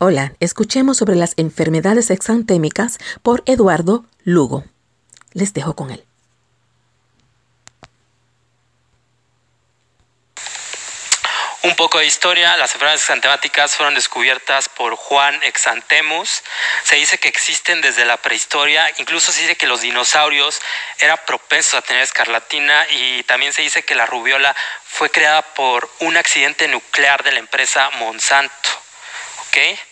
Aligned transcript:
Hola, 0.00 0.32
escuchemos 0.38 0.96
sobre 0.96 1.16
las 1.16 1.34
enfermedades 1.38 2.10
exantémicas 2.10 2.98
por 3.24 3.42
Eduardo 3.46 4.04
Lugo. 4.22 4.64
Les 5.32 5.52
dejo 5.54 5.74
con 5.74 5.90
él. 5.90 6.04
Un 11.62 11.74
poco 11.74 11.98
de 11.98 12.06
historia, 12.06 12.56
las 12.58 12.70
enfermedades 12.74 13.00
exantemáticas 13.00 13.74
fueron 13.74 13.96
descubiertas 13.96 14.68
por 14.68 14.94
Juan 14.94 15.42
Exantemus. 15.42 16.44
Se 16.84 16.94
dice 16.94 17.18
que 17.18 17.26
existen 17.26 17.80
desde 17.80 18.04
la 18.04 18.18
prehistoria, 18.18 18.88
incluso 18.98 19.32
se 19.32 19.40
dice 19.40 19.56
que 19.56 19.66
los 19.66 19.80
dinosaurios 19.80 20.60
eran 21.00 21.18
propensos 21.26 21.74
a 21.74 21.82
tener 21.82 22.04
escarlatina 22.04 22.86
y 22.90 23.24
también 23.24 23.52
se 23.52 23.62
dice 23.62 23.82
que 23.82 23.96
la 23.96 24.06
rubiola 24.06 24.54
fue 24.86 25.10
creada 25.10 25.42
por 25.54 25.90
un 25.98 26.16
accidente 26.16 26.68
nuclear 26.68 27.24
de 27.24 27.32
la 27.32 27.40
empresa 27.40 27.90
Monsanto. 27.98 28.70
¿Ok? 29.48 29.87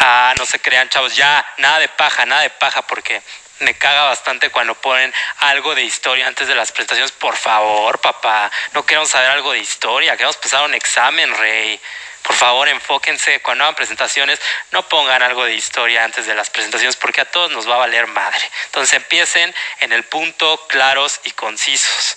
Ah, 0.00 0.34
no 0.38 0.46
se 0.46 0.60
crean, 0.60 0.88
chavos, 0.88 1.14
ya, 1.14 1.46
nada 1.58 1.78
de 1.78 1.88
paja, 1.88 2.24
nada 2.26 2.42
de 2.42 2.50
paja, 2.50 2.82
porque 2.82 3.22
me 3.60 3.74
caga 3.74 4.04
bastante 4.04 4.50
cuando 4.50 4.74
ponen 4.74 5.12
algo 5.38 5.74
de 5.74 5.82
historia 5.82 6.26
antes 6.26 6.48
de 6.48 6.54
las 6.54 6.72
presentaciones. 6.72 7.12
Por 7.12 7.36
favor, 7.36 8.00
papá, 8.00 8.50
no 8.72 8.84
queremos 8.84 9.10
saber 9.10 9.30
algo 9.30 9.52
de 9.52 9.60
historia, 9.60 10.16
queremos 10.16 10.36
pasar 10.36 10.64
un 10.64 10.74
examen, 10.74 11.36
rey. 11.36 11.80
Por 12.22 12.36
favor, 12.36 12.68
enfóquense 12.68 13.40
cuando 13.40 13.64
hagan 13.64 13.74
presentaciones, 13.74 14.40
no 14.70 14.88
pongan 14.88 15.22
algo 15.22 15.44
de 15.44 15.54
historia 15.54 16.04
antes 16.04 16.24
de 16.26 16.34
las 16.34 16.50
presentaciones 16.50 16.94
porque 16.96 17.20
a 17.20 17.24
todos 17.24 17.50
nos 17.50 17.68
va 17.68 17.74
a 17.74 17.78
valer 17.78 18.06
madre. 18.06 18.48
Entonces 18.66 18.94
empiecen 18.94 19.52
en 19.80 19.92
el 19.92 20.04
punto, 20.04 20.66
claros 20.68 21.20
y 21.24 21.32
concisos. 21.32 22.16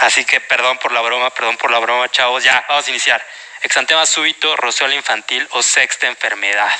Así 0.00 0.24
que 0.24 0.40
perdón 0.40 0.78
por 0.78 0.90
la 0.90 1.00
broma, 1.00 1.30
perdón 1.30 1.56
por 1.56 1.70
la 1.70 1.78
broma, 1.78 2.10
chavos. 2.10 2.42
Ya, 2.42 2.64
vamos 2.68 2.86
a 2.86 2.90
iniciar. 2.90 3.24
Exantema 3.62 4.06
súbito, 4.06 4.56
roceola 4.56 4.94
infantil 4.94 5.46
o 5.52 5.62
sexta 5.62 6.06
enfermedad 6.06 6.72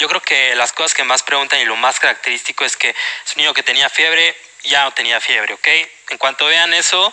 yo 0.00 0.08
creo 0.08 0.22
que 0.22 0.54
las 0.54 0.72
cosas 0.72 0.94
que 0.94 1.04
más 1.04 1.22
preguntan 1.22 1.60
y 1.60 1.64
lo 1.64 1.76
más 1.76 2.00
característico 2.00 2.64
es 2.64 2.76
que 2.76 2.88
es 2.90 3.36
un 3.36 3.42
niño 3.42 3.54
que 3.54 3.62
tenía 3.62 3.88
fiebre, 3.90 4.34
ya 4.64 4.84
no 4.84 4.92
tenía 4.92 5.20
fiebre, 5.20 5.54
¿ok? 5.54 5.68
En 6.08 6.18
cuanto 6.18 6.46
vean 6.46 6.72
eso, 6.72 7.12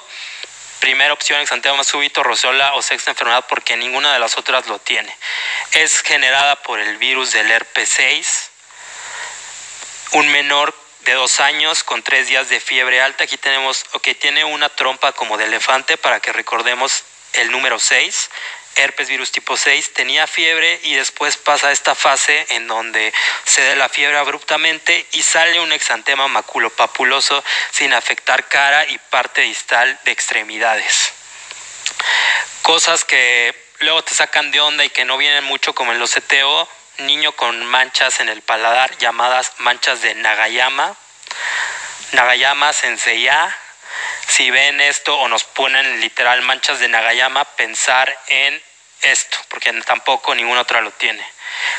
primera 0.79 1.11
opción, 1.11 1.41
exantema 1.41 1.83
súbito, 1.83 2.23
rosola 2.23 2.75
o 2.75 2.81
sexta 2.81 3.11
enfermedad, 3.11 3.45
porque 3.49 3.75
ninguna 3.75 4.13
de 4.13 4.19
las 4.19 4.37
otras 4.37 4.67
lo 4.67 4.79
tiene. 4.79 5.15
Es 5.71 6.01
generada 6.01 6.55
por 6.63 6.79
el 6.79 6.97
virus 6.97 7.31
del 7.31 7.51
herpes 7.51 7.89
6. 7.89 8.51
Un 10.13 10.29
menor 10.29 10.73
de 11.01 11.13
dos 11.13 11.41
años 11.41 11.83
con 11.83 12.03
tres 12.03 12.27
días 12.27 12.47
de 12.47 12.61
fiebre 12.61 13.01
alta. 13.01 13.25
Aquí 13.25 13.37
tenemos, 13.37 13.85
ok, 13.93 14.09
tiene 14.17 14.45
una 14.45 14.69
trompa 14.69 15.11
como 15.11 15.37
de 15.37 15.45
elefante 15.45 15.97
para 15.97 16.21
que 16.21 16.31
recordemos 16.31 17.03
el 17.33 17.51
número 17.51 17.79
6 17.79 18.29
herpes 18.77 19.09
virus 19.09 19.31
tipo 19.31 19.57
6, 19.57 19.93
tenía 19.93 20.27
fiebre 20.27 20.79
y 20.83 20.93
después 20.93 21.37
pasa 21.37 21.71
esta 21.71 21.95
fase 21.95 22.45
en 22.49 22.67
donde 22.67 23.13
se 23.43 23.63
da 23.63 23.75
la 23.75 23.89
fiebre 23.89 24.17
abruptamente 24.17 25.05
y 25.11 25.23
sale 25.23 25.59
un 25.59 25.73
exantema 25.73 26.27
maculopapuloso 26.27 27.43
sin 27.71 27.93
afectar 27.93 28.47
cara 28.47 28.85
y 28.87 28.97
parte 28.97 29.41
distal 29.41 29.99
de 30.05 30.11
extremidades. 30.11 31.13
Cosas 32.61 33.03
que 33.03 33.55
luego 33.79 34.03
te 34.03 34.13
sacan 34.13 34.51
de 34.51 34.59
onda 34.59 34.85
y 34.85 34.89
que 34.89 35.05
no 35.05 35.17
vienen 35.17 35.43
mucho 35.43 35.73
como 35.73 35.91
en 35.91 35.99
los 35.99 36.13
CTO, 36.13 36.69
niño 36.99 37.31
con 37.31 37.65
manchas 37.65 38.19
en 38.19 38.29
el 38.29 38.41
paladar 38.41 38.97
llamadas 38.97 39.53
manchas 39.57 40.01
de 40.01 40.15
Nagayama, 40.15 40.95
Nagayama 42.11 42.73
Senseiya, 42.73 43.55
si 44.27 44.51
ven 44.51 44.81
esto 44.81 45.17
o 45.17 45.27
nos 45.27 45.43
ponen 45.43 46.01
literal 46.01 46.41
manchas 46.41 46.79
de 46.79 46.87
Nagayama, 46.89 47.45
pensar 47.45 48.15
en 48.27 48.61
esto, 49.01 49.37
porque 49.49 49.71
tampoco 49.85 50.33
ninguna 50.35 50.61
otra 50.61 50.81
lo 50.81 50.91
tiene. 50.91 51.25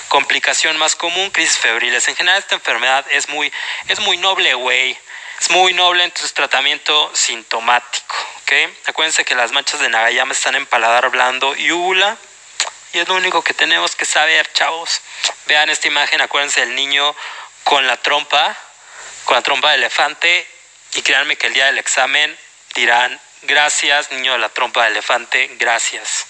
Complicación 0.09 0.77
más 0.77 0.97
común, 0.97 1.31
crisis 1.31 1.59
febriles. 1.59 2.09
En 2.09 2.17
general 2.17 2.39
esta 2.39 2.55
enfermedad 2.55 3.05
es 3.11 3.29
muy, 3.29 3.53
es 3.89 4.01
muy 4.01 4.17
noble, 4.17 4.55
güey. 4.55 4.99
Es 5.41 5.51
muy 5.51 5.73
noble, 5.73 6.03
entonces 6.03 6.35
tratamiento 6.35 7.11
sintomático. 7.15 8.17
Acuérdense 8.87 9.25
que 9.27 9.35
las 9.35 9.53
manchas 9.53 9.79
de 9.81 9.91
Nagayama 9.91 10.33
están 10.33 10.55
en 10.55 10.67
paladar 10.67 11.11
blando 11.11 11.55
y 11.55 11.71
úvula. 11.71 12.17
Y 12.95 12.99
es 12.99 13.07
lo 13.07 13.15
único 13.15 13.45
que 13.45 13.53
tenemos 13.53 13.95
que 13.95 14.07
saber, 14.07 14.51
chavos. 14.55 15.03
Vean 15.47 15.69
esta 15.69 15.87
imagen, 15.87 16.23
acuérdense 16.23 16.61
del 16.61 16.75
niño 16.75 17.15
con 17.65 17.87
la 17.87 17.99
trompa, 17.99 18.57
con 19.27 19.37
la 19.37 19.43
trompa 19.43 19.71
de 19.71 19.77
elefante. 19.77 20.49
Y 20.95 21.03
créanme 21.03 21.37
que 21.37 21.49
el 21.49 21.55
día 21.55 21.67
del 21.67 21.77
examen 21.77 22.37
dirán, 22.75 23.21
gracias, 23.43 24.11
niño 24.13 24.33
de 24.33 24.39
la 24.39 24.49
trompa 24.49 24.85
de 24.85 24.93
elefante, 24.93 25.51
gracias. 25.59 26.27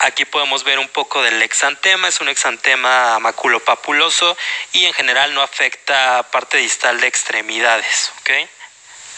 Aquí 0.00 0.24
podemos 0.26 0.62
ver 0.64 0.78
un 0.78 0.88
poco 0.88 1.22
del 1.22 1.40
exantema, 1.40 2.08
es 2.08 2.20
un 2.20 2.28
exantema 2.28 3.18
maculopapuloso 3.18 4.36
y 4.72 4.84
en 4.84 4.92
general 4.92 5.32
no 5.32 5.42
afecta 5.42 6.22
parte 6.30 6.58
distal 6.58 7.00
de 7.00 7.06
extremidades, 7.06 8.12
¿ok? 8.20 8.30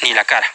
Ni 0.03 0.15
la 0.15 0.25
cara. 0.25 0.47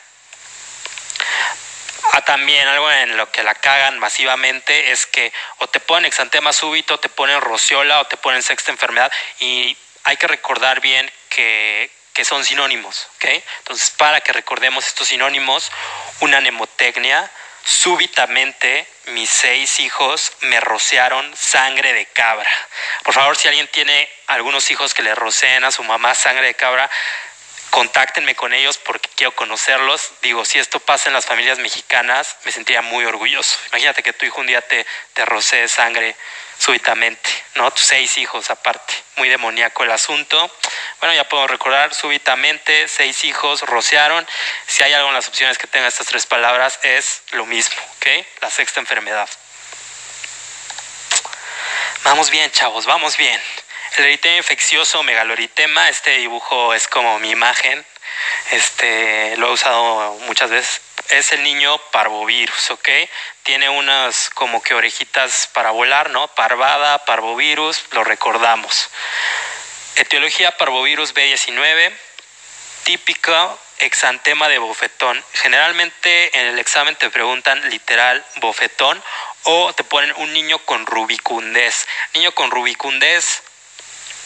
Ah, 2.14 2.22
también 2.22 2.68
algo 2.68 2.90
en 2.92 3.18
lo 3.18 3.32
que 3.32 3.44
la 3.44 3.56
cagan 3.56 4.00
masivamente 4.00 4.92
es 4.92 5.06
que 5.06 5.34
o 5.58 5.68
te 5.68 5.80
ponen 5.80 6.06
exantema 6.06 6.54
súbito, 6.54 7.00
te 7.00 7.10
ponen 7.10 7.42
rociola 7.42 8.00
o 8.00 8.08
te 8.08 8.18
ponen 8.18 8.44
sexta 8.44 8.72
enfermedad 8.72 9.12
y 9.40 9.76
hay 10.04 10.18
que 10.18 10.28
recordar 10.28 10.80
bien 10.80 11.12
que, 11.30 11.90
que 12.14 12.24
son 12.24 12.46
sinónimos, 12.46 13.08
¿ok? 13.16 13.26
Entonces, 13.60 13.90
para 13.92 14.22
que 14.22 14.32
recordemos 14.32 14.86
estos 14.86 15.08
sinónimos, 15.08 15.72
una 16.20 16.40
nemotecnia 16.40 17.30
súbitamente 17.64 18.88
mis 19.08 19.30
seis 19.30 19.80
hijos 19.80 20.32
me 20.42 20.60
rociaron 20.60 21.36
sangre 21.36 21.94
de 21.94 22.06
cabra. 22.08 22.50
Por 23.04 23.14
favor, 23.14 23.36
si 23.38 23.48
alguien 23.48 23.68
tiene 23.68 24.10
algunos 24.28 24.70
hijos 24.72 24.94
que 24.94 25.04
le 25.04 25.16
roceen 25.16 25.64
a 25.64 25.72
su 25.72 25.84
mamá 25.84 26.16
sangre 26.16 26.48
de 26.48 26.54
cabra, 26.56 26.90
contáctenme 27.74 28.36
con 28.36 28.54
ellos 28.54 28.78
porque 28.78 29.10
quiero 29.16 29.32
conocerlos. 29.32 30.12
Digo, 30.22 30.46
si 30.46 30.60
esto 30.60 30.80
pasa 30.80 31.10
en 31.10 31.14
las 31.14 31.26
familias 31.26 31.58
mexicanas, 31.58 32.38
me 32.46 32.52
sentiría 32.52 32.84
muy 32.84 33.04
orgulloso. 33.04 33.58
Imagínate 33.70 34.04
que 34.04 34.14
tu 34.14 34.28
hijo 34.28 34.42
un 34.42 34.46
día 34.46 34.62
te, 34.62 34.86
te 35.14 35.26
rocee 35.26 35.68
sangre 35.68 36.16
súbitamente, 36.60 37.32
¿no? 37.56 37.72
Tus 37.72 37.88
seis 37.88 38.20
hijos 38.20 38.52
aparte. 38.52 38.94
Muy 39.16 39.28
demoníaco 39.28 39.84
el 39.84 39.92
asunto. 39.92 40.56
Bueno, 41.00 41.16
ya 41.16 41.28
puedo 41.28 41.48
recordar, 41.48 41.96
súbitamente, 41.96 42.88
seis 42.88 43.24
hijos 43.26 43.62
rociaron. 43.62 44.24
Si 44.68 44.84
hay 44.84 44.94
algo 44.94 45.08
en 45.08 45.16
las 45.16 45.28
opciones 45.28 45.58
que 45.58 45.66
tenga 45.66 45.88
estas 45.88 46.06
tres 46.06 46.28
palabras, 46.28 46.80
es 46.84 47.24
lo 47.32 47.48
mismo, 47.48 47.76
¿ok? 47.98 48.24
La 48.42 48.52
sexta 48.52 48.82
enfermedad. 48.82 49.28
Vamos 52.04 52.30
bien, 52.30 52.52
chavos, 52.52 52.86
vamos 52.86 53.16
bien. 53.16 53.42
El 53.96 54.04
eritema 54.04 54.36
infeccioso 54.36 55.04
megaloritema, 55.04 55.88
este 55.88 56.18
dibujo 56.18 56.74
es 56.74 56.90
como 56.90 57.18
mi 57.20 57.30
imagen, 57.30 57.86
este, 58.52 59.38
lo 59.38 59.48
he 59.48 59.52
usado 59.54 60.14
muchas 60.26 60.50
veces. 60.50 60.82
Es 61.08 61.32
el 61.32 61.44
niño 61.44 61.78
parvovirus, 61.92 62.72
¿ok? 62.72 62.90
Tiene 63.44 63.70
unas 63.70 64.30
como 64.32 64.62
que 64.62 64.74
orejitas 64.74 65.48
para 65.54 65.72
volar, 65.72 66.10
¿no? 66.10 66.28
Parvada, 66.28 67.06
parvovirus, 67.06 67.86
lo 67.92 68.04
recordamos. 68.04 68.90
Etiología 69.96 70.58
parvovirus 70.58 71.14
B19, 71.14 71.94
típico 72.84 73.60
exantema 73.80 74.50
de 74.50 74.58
bofetón. 74.58 75.24
Generalmente 75.34 76.38
en 76.40 76.48
el 76.48 76.60
examen 76.60 76.96
te 76.96 77.10
preguntan 77.10 77.70
literal 77.70 78.26
bofetón 78.38 79.02
o 79.44 79.74
te 79.74 79.84
ponen 79.84 80.14
un 80.18 80.34
niño 80.34 80.60
con 80.60 80.86
rubicundez. 80.86 81.88
Niño 82.14 82.32
con 82.34 82.52
rubicundez 82.52 83.44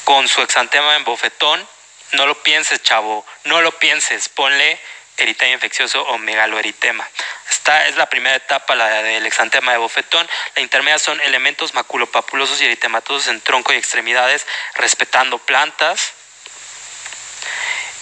con 0.04 0.28
su 0.28 0.42
exantema 0.42 0.96
en 0.96 1.04
bofetón, 1.04 1.68
no 2.14 2.26
lo 2.26 2.42
pienses, 2.42 2.82
chavo, 2.82 3.26
no 3.44 3.62
lo 3.62 3.78
pienses, 3.78 4.30
ponle 4.30 4.80
eritema 5.18 5.52
infeccioso 5.52 6.02
o 6.04 6.18
megaloeritema. 6.18 7.08
Esta 7.50 7.88
es 7.88 7.96
la 7.98 8.08
primera 8.08 8.36
etapa, 8.36 8.76
la 8.76 9.02
del 9.02 9.26
exantema 9.26 9.72
de 9.72 9.80
bofetón. 9.80 10.28
La 10.56 10.62
intermedia 10.62 11.00
son 11.00 11.20
elementos 11.22 11.74
maculopapulosos 11.74 12.62
y 12.62 12.66
eritematosos 12.66 13.28
en 13.28 13.42
tronco 13.42 13.74
y 13.74 13.78
extremidades, 13.78 14.46
respetando 14.76 15.40
plantas. 15.40 16.14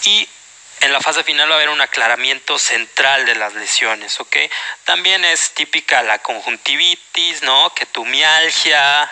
Y 0.04 0.28
en 0.86 0.92
la 0.92 1.00
fase 1.00 1.24
final 1.24 1.50
va 1.50 1.54
a 1.54 1.56
haber 1.56 1.68
un 1.68 1.80
aclaramiento 1.80 2.60
central 2.60 3.26
de 3.26 3.34
las 3.34 3.54
lesiones, 3.54 4.20
¿ok? 4.20 4.36
También 4.84 5.24
es 5.24 5.50
típica 5.50 6.02
la 6.04 6.20
conjuntivitis, 6.20 7.42
¿no? 7.42 7.74
Ketumialgia, 7.74 9.10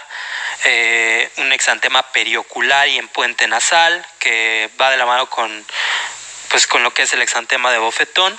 eh, 0.64 1.28
un 1.38 1.52
exantema 1.52 2.02
periocular 2.12 2.86
y 2.88 2.98
en 2.98 3.08
puente 3.08 3.48
nasal, 3.48 4.06
que 4.20 4.70
va 4.80 4.90
de 4.90 4.96
la 4.98 5.06
mano 5.06 5.28
con 5.28 5.66
pues 6.48 6.68
con 6.68 6.84
lo 6.84 6.94
que 6.94 7.02
es 7.02 7.12
el 7.12 7.22
exantema 7.22 7.72
de 7.72 7.78
bofetón. 7.78 8.38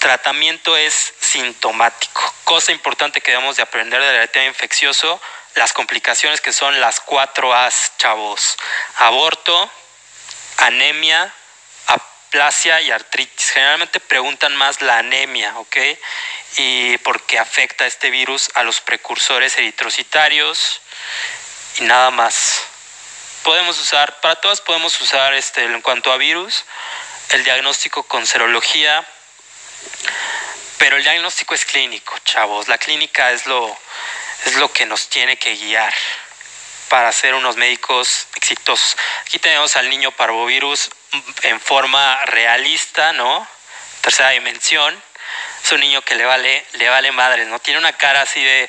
Tratamiento 0.00 0.76
es 0.76 1.14
sintomático. 1.20 2.34
Cosa 2.42 2.72
importante 2.72 3.20
que 3.20 3.30
debemos 3.30 3.54
de 3.54 3.62
aprender 3.62 4.02
del 4.02 4.16
eritema 4.16 4.46
infeccioso, 4.46 5.20
las 5.54 5.72
complicaciones 5.72 6.40
que 6.40 6.52
son 6.52 6.80
las 6.80 6.98
cuatro 6.98 7.54
A's, 7.54 7.92
chavos. 7.98 8.56
Aborto, 8.96 9.70
anemia, 10.60 11.34
displasia 12.30 12.80
y 12.80 12.92
artritis. 12.92 13.50
Generalmente 13.50 13.98
preguntan 13.98 14.54
más 14.54 14.80
la 14.82 14.98
anemia, 14.98 15.58
¿ok? 15.58 15.76
Y 16.58 16.96
porque 16.98 17.40
afecta 17.40 17.86
este 17.86 18.08
virus 18.10 18.50
a 18.54 18.62
los 18.62 18.80
precursores 18.80 19.56
eritrocitarios 19.56 20.80
y 21.78 21.82
nada 21.82 22.12
más. 22.12 22.62
Podemos 23.42 23.80
usar, 23.80 24.20
para 24.20 24.36
todas 24.36 24.60
podemos 24.60 25.00
usar 25.00 25.34
este, 25.34 25.64
en 25.64 25.82
cuanto 25.82 26.12
a 26.12 26.18
virus, 26.18 26.64
el 27.30 27.42
diagnóstico 27.42 28.04
con 28.04 28.24
serología, 28.24 29.04
pero 30.78 30.98
el 30.98 31.02
diagnóstico 31.02 31.56
es 31.56 31.64
clínico, 31.64 32.16
chavos. 32.18 32.68
La 32.68 32.78
clínica 32.78 33.32
es 33.32 33.46
lo, 33.46 33.76
es 34.44 34.54
lo 34.54 34.72
que 34.72 34.86
nos 34.86 35.08
tiene 35.08 35.36
que 35.36 35.56
guiar 35.56 35.92
para 36.90 37.12
ser 37.12 37.34
unos 37.34 37.56
médicos 37.56 38.26
exitosos. 38.34 38.96
Aquí 39.20 39.38
tenemos 39.38 39.76
al 39.76 39.88
niño 39.88 40.10
parvovirus 40.10 40.90
en 41.44 41.60
forma 41.60 42.26
realista, 42.26 43.12
¿no? 43.12 43.46
Tercera 44.00 44.30
dimensión. 44.30 45.00
Es 45.64 45.70
un 45.70 45.80
niño 45.80 46.02
que 46.02 46.16
le 46.16 46.24
vale, 46.24 46.66
le 46.72 46.88
vale 46.88 47.12
madres, 47.12 47.46
¿no? 47.46 47.60
Tiene 47.60 47.78
una 47.78 47.92
cara 47.92 48.22
así 48.22 48.42
de, 48.42 48.68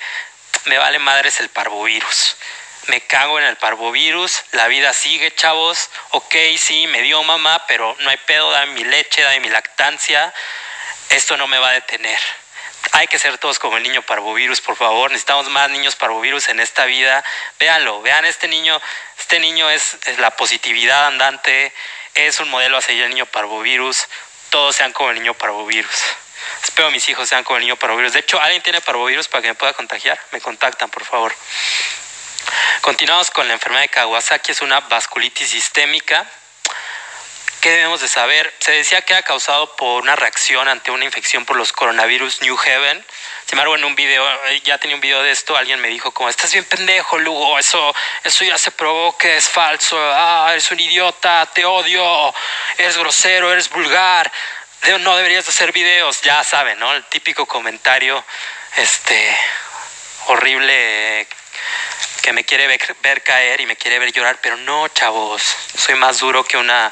me 0.65 0.77
vale 0.77 1.00
madres 1.00 1.39
el 1.39 1.50
parvovirus. 1.50 2.38
Me 2.88 3.01
cago 3.01 3.39
en 3.39 3.45
el 3.45 3.57
parvovirus, 3.57 4.44
la 4.51 4.67
vida 4.67 4.94
sigue, 4.94 5.33
chavos. 5.33 5.89
Ok, 6.12 6.35
sí, 6.59 6.85
me 6.88 7.01
dio 7.01 7.24
mamá, 7.24 7.65
pero 7.67 7.95
no 8.01 8.09
hay 8.12 8.17
pedo, 8.17 8.51
dame 8.51 8.74
mi 8.74 8.83
leche, 8.83 9.24
dame 9.24 9.39
mi 9.39 9.50
lactancia. 9.50 10.31
Esto 11.09 11.38
no 11.38 11.47
me 11.47 11.57
va 11.57 11.69
a 11.69 11.74
detener 11.74 12.19
hay 12.94 13.07
que 13.07 13.19
ser 13.19 13.38
todos 13.38 13.60
como 13.60 13.78
el 13.78 13.83
niño 13.83 14.01
parvovirus, 14.01 14.62
por 14.62 14.75
favor. 14.75 15.12
Necesitamos 15.12 15.50
más 15.50 15.69
niños 15.69 15.95
parvovirus 15.95 16.50
en 16.50 16.60
esta 16.60 16.86
vida. 16.86 17.24
Véanlo, 17.60 18.01
vean 18.01 18.25
este 18.25 18.48
niño. 18.48 18.81
Este 19.18 19.39
niño 19.39 19.69
es, 19.69 19.98
la 20.18 20.31
positividad 20.31 21.07
andante. 21.07 21.74
Es 22.16 22.39
un 22.39 22.50
modelo 22.50 22.78
a 22.78 22.81
seguir 22.81 23.04
el 23.04 23.10
niño 23.10 23.25
parvovirus. 23.28 24.07
Todos 24.50 24.75
sean 24.75 24.92
como 24.94 25.12
el 25.12 25.18
niño 25.18 25.33
parvovirus. 25.33 26.04
Espero 26.63 26.92
mis 26.92 27.07
hijos 27.07 27.30
sean 27.30 27.44
como 27.44 27.57
el 27.57 27.63
niño 27.63 27.75
parvovirus. 27.78 28.13
De 28.13 28.19
hecho, 28.19 28.42
¿alguien 28.42 28.62
tiene 28.62 28.81
parvovirus 28.81 29.27
para 29.27 29.42
que 29.44 29.48
me 29.50 29.56
pueda 29.56 29.74
contagiar? 29.74 30.19
Me 30.31 30.42
contactan, 30.42 30.89
por 30.89 31.06
favor. 31.06 31.34
Continuamos 32.81 33.31
con 33.31 33.48
la 33.48 33.54
enfermedad 33.54 33.84
de 33.84 33.89
Kawasaki. 33.89 34.51
Es 34.51 34.62
una 34.62 34.80
vasculitis 34.81 35.50
sistémica 35.50 36.27
¿Qué 37.62 37.69
debemos 37.69 38.02
de 38.02 38.08
saber? 38.08 38.52
Se 38.58 38.72
decía 38.72 39.04
que 39.04 39.13
era 39.13 39.22
causado 39.22 39.75
por 39.75 40.02
una 40.02 40.16
reacción 40.16 40.68
ante 40.68 40.90
una 40.90 41.06
infección 41.06 41.46
por 41.46 41.56
los 41.58 41.72
coronavirus 41.72 42.42
New 42.42 42.58
Heaven. 42.58 43.06
Sin 43.46 43.54
embargo, 43.54 43.75
en 43.75 43.84
un 43.84 43.94
video, 43.94 44.28
eh, 44.48 44.62
ya 44.62 44.80
tenía 44.80 44.96
un 44.96 45.02
video 45.02 45.22
de 45.22 45.30
esto, 45.30 45.56
alguien 45.56 45.80
me 45.80 45.88
dijo 45.90 46.12
como, 46.12 46.28
estás 46.28 46.52
bien 46.52 46.66
pendejo, 46.66 47.19
Lugo, 47.19 47.60
eso, 47.60 47.94
eso 48.24 48.44
ya 48.44 48.58
se 48.58 48.72
probó 48.72 49.16
que 49.16 49.38
es 49.38 49.48
falso, 49.48 49.96
ah, 50.00 50.48
eres 50.52 50.72
un 50.72 50.80
idiota, 50.80 51.48
te 51.54 51.63
odio, 51.63 52.34
eres 52.80 52.98
grosero, 52.98 53.52
eres 53.52 53.69
vulgar, 53.69 54.31
no 55.02 55.16
deberías 55.16 55.46
de 55.46 55.52
hacer 55.52 55.72
videos, 55.72 56.22
ya 56.22 56.44
saben, 56.44 56.80
¿no? 56.80 56.92
El 56.96 57.04
típico 57.06 57.46
comentario, 57.46 58.25
este, 58.78 59.38
horrible 60.25 61.28
que 62.24 62.34
me 62.34 62.44
quiere 62.44 62.80
ver 63.04 63.22
caer 63.22 63.62
y 63.62 63.68
me 63.68 63.75
quiere 63.75 64.00
ver 64.00 64.12
llorar, 64.12 64.40
pero 64.42 64.58
no, 64.58 64.88
chavos, 64.88 65.44
soy 65.78 65.94
más 65.94 66.18
duro 66.18 66.44
que 66.44 66.58
una 66.58 66.92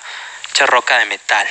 roca 0.66 0.98
de 0.98 1.06
metal. 1.06 1.48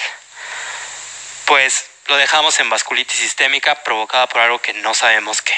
Pues 1.46 1.86
lo 2.06 2.16
dejamos 2.16 2.58
en 2.60 2.70
vasculitis 2.70 3.20
sistémica 3.20 3.82
provocada 3.82 4.26
por 4.28 4.40
algo 4.40 4.60
que 4.60 4.72
no 4.74 4.94
sabemos 4.94 5.42
qué. 5.42 5.56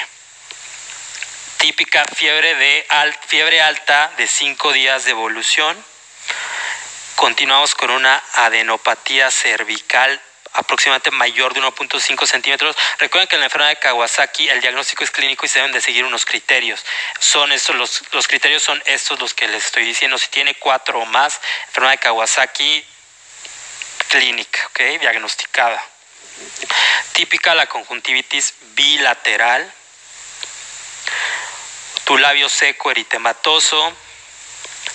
Típica 1.57 2.03
fiebre, 2.15 2.55
de 2.55 2.85
fiebre 3.27 3.61
alta 3.61 4.11
de 4.17 4.27
5 4.27 4.73
días 4.73 5.05
de 5.05 5.11
evolución. 5.11 5.77
Continuamos 7.15 7.75
con 7.75 7.91
una 7.91 8.21
adenopatía 8.33 9.29
cervical 9.29 10.21
aproximadamente 10.53 11.11
mayor 11.11 11.53
de 11.53 11.61
1.5 11.61 12.25
centímetros. 12.25 12.75
Recuerden 12.99 13.27
que 13.27 13.35
en 13.35 13.41
la 13.41 13.45
enfermedad 13.45 13.69
de 13.69 13.79
Kawasaki 13.79 14.49
el 14.49 14.61
diagnóstico 14.61 15.03
es 15.03 15.11
clínico 15.11 15.45
y 15.45 15.49
se 15.49 15.59
deben 15.59 15.71
de 15.71 15.81
seguir 15.81 16.03
unos 16.03 16.25
criterios. 16.25 16.83
Son 17.19 17.51
estos, 17.51 17.75
los, 17.75 18.03
los 18.11 18.27
criterios 18.27 18.63
son 18.63 18.81
estos 18.85 19.19
los 19.19 19.33
que 19.33 19.47
les 19.47 19.65
estoy 19.65 19.85
diciendo. 19.85 20.17
Si 20.17 20.27
tiene 20.29 20.55
cuatro 20.55 20.99
o 20.99 21.05
más, 21.05 21.39
enfermedad 21.67 21.93
de 21.93 21.97
Kawasaki 21.99 22.85
clínica, 24.11 24.67
¿ok? 24.67 24.79
Diagnosticada. 24.99 25.81
Típica 27.13 27.55
la 27.55 27.67
conjuntivitis 27.67 28.53
bilateral, 28.73 29.71
tu 32.03 32.17
labio 32.17 32.49
seco 32.49 32.91
eritematoso, 32.91 33.93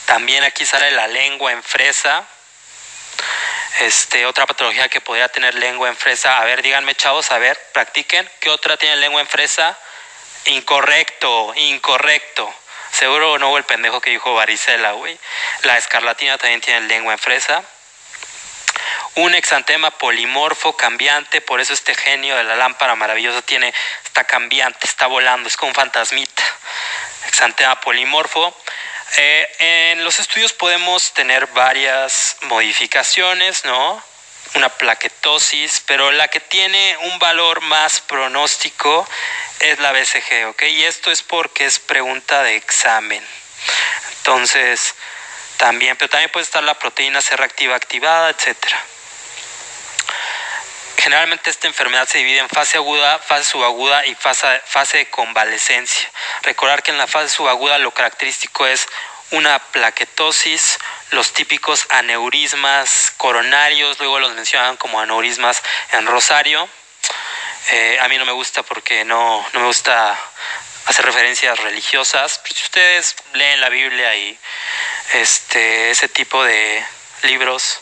también 0.05 0.45
aquí 0.45 0.67
sale 0.67 0.91
la 0.91 1.07
lengua 1.07 1.53
en 1.53 1.63
fresa, 1.63 2.27
este, 3.81 4.27
otra 4.27 4.47
patología 4.47 4.89
que 4.89 5.01
podría 5.01 5.29
tener 5.29 5.55
lengua 5.55 5.89
en 5.89 5.97
fresa, 5.97 6.39
a 6.39 6.45
ver, 6.45 6.61
díganme 6.61 6.95
chavos, 6.95 7.31
a 7.31 7.39
ver, 7.39 7.59
practiquen, 7.73 8.31
¿qué 8.41 8.51
otra 8.51 8.77
tiene 8.77 8.97
lengua 8.97 9.23
en 9.23 9.29
fresa? 9.29 9.79
Incorrecto, 10.45 11.55
incorrecto. 11.55 12.53
Seguro 12.93 13.39
no 13.39 13.49
hubo 13.49 13.59
el 13.59 13.65
pendejo 13.65 14.01
que 14.01 14.11
dijo 14.11 14.35
varicela, 14.35 14.93
güey. 14.93 15.19
La 15.63 15.77
escarlatina 15.77 16.39
también 16.39 16.61
tiene 16.61 16.87
lengua 16.87 17.13
en 17.13 17.19
fresa 17.19 17.65
un 19.17 19.35
exantema 19.35 19.91
polimorfo, 19.91 20.77
cambiante, 20.77 21.41
por 21.41 21.61
eso 21.61 21.73
este 21.73 21.95
genio 21.95 22.37
de 22.37 22.45
la 22.45 22.57
lámpara 22.57 22.95
maravillosa 22.95 23.43
tiene, 23.43 23.73
está 24.05 24.25
cambiante, 24.25 24.87
está 24.87 25.07
volando, 25.07 25.49
es 25.49 25.57
como 25.57 25.71
un 25.71 25.75
fantasmita. 25.75 26.43
Exantema 27.27 27.81
polimorfo. 27.81 28.57
Eh, 29.17 29.93
en 29.93 30.05
los 30.05 30.19
estudios 30.19 30.53
podemos 30.53 31.13
tener 31.13 31.47
varias 31.49 32.37
modificaciones, 32.43 33.65
¿no? 33.65 34.03
Una 34.55 34.69
plaquetosis, 34.69 35.83
pero 35.87 36.11
la 36.13 36.29
que 36.29 36.41
tiene 36.41 36.97
un 37.03 37.19
valor 37.19 37.61
más 37.63 38.01
pronóstico 38.01 39.09
es 39.61 39.79
la 39.79 39.93
BCG, 39.93 40.49
¿ok? 40.49 40.63
Y 40.63 40.85
esto 40.85 41.11
es 41.11 41.23
porque 41.23 41.65
es 41.65 41.79
pregunta 41.79 42.43
de 42.43 42.57
examen. 42.57 43.25
Entonces, 44.19 44.95
también, 45.57 45.97
pero 45.97 46.11
también 46.11 46.31
puede 46.31 46.45
estar 46.45 46.63
la 46.63 46.79
proteína 46.79 47.21
C 47.21 47.37
reactiva 47.37 47.77
activada, 47.77 48.31
etcétera. 48.31 48.83
Generalmente 50.99 51.51
esta 51.51 51.69
enfermedad 51.69 52.09
se 52.09 52.19
divide 52.19 52.39
en 52.39 52.49
fase 52.49 52.79
aguda, 52.79 53.19
fase 53.19 53.51
subaguda 53.51 54.05
y 54.07 54.15
fase, 54.15 54.61
fase 54.67 54.99
de 54.99 55.11
convalecencia. 55.11 56.11
Recordar 56.43 56.83
que 56.83 56.91
en 56.91 56.99
la 56.99 57.07
fase 57.07 57.29
subaguda 57.29 57.79
lo 57.79 57.93
característico 57.93 58.67
es 58.67 58.89
una 59.31 59.59
plaquetosis, 59.59 60.79
los 61.11 61.33
típicos 61.33 61.87
aneurismas 61.91 63.13
coronarios, 63.17 63.99
luego 63.99 64.19
los 64.19 64.33
mencionan 64.33 64.77
como 64.77 65.01
aneurismas 65.01 65.63
en 65.93 66.07
rosario. 66.07 66.69
Eh, 67.71 67.99
a 68.01 68.09
mí 68.09 68.17
no 68.19 68.25
me 68.25 68.33
gusta 68.33 68.63
porque 68.63 69.05
no, 69.05 69.45
no 69.53 69.61
me 69.61 69.67
gusta 69.67 70.19
hacer 70.87 71.05
referencias 71.05 71.59
religiosas. 71.61 72.41
si 72.45 72.63
ustedes 72.63 73.17
leen 73.35 73.61
la 73.61 73.69
Biblia 73.69 74.15
y 74.15 74.39
este, 75.15 75.91
ese 75.91 76.09
tipo 76.09 76.43
de 76.45 76.85
libros, 77.23 77.81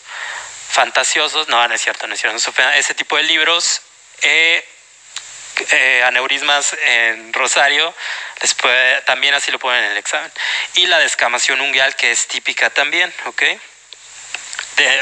fantasiosos, 0.70 1.48
no, 1.48 1.66
no 1.68 1.74
es 1.74 1.80
cierto, 1.80 2.06
no 2.06 2.14
es 2.14 2.20
cierto, 2.20 2.38
ese 2.74 2.94
tipo 2.94 3.16
de 3.16 3.22
libros, 3.24 3.82
eh, 4.22 4.66
eh, 5.70 6.02
aneurismas 6.04 6.76
en 6.82 7.32
Rosario, 7.32 7.94
también 9.06 9.34
así 9.34 9.52
lo 9.52 9.58
ponen 9.58 9.84
en 9.84 9.92
el 9.92 9.98
examen. 9.98 10.30
Y 10.74 10.86
la 10.86 10.98
descamación 10.98 11.60
unguial, 11.60 11.94
que 11.96 12.10
es 12.10 12.26
típica 12.26 12.70
también, 12.70 13.12
¿ok? 13.26 13.42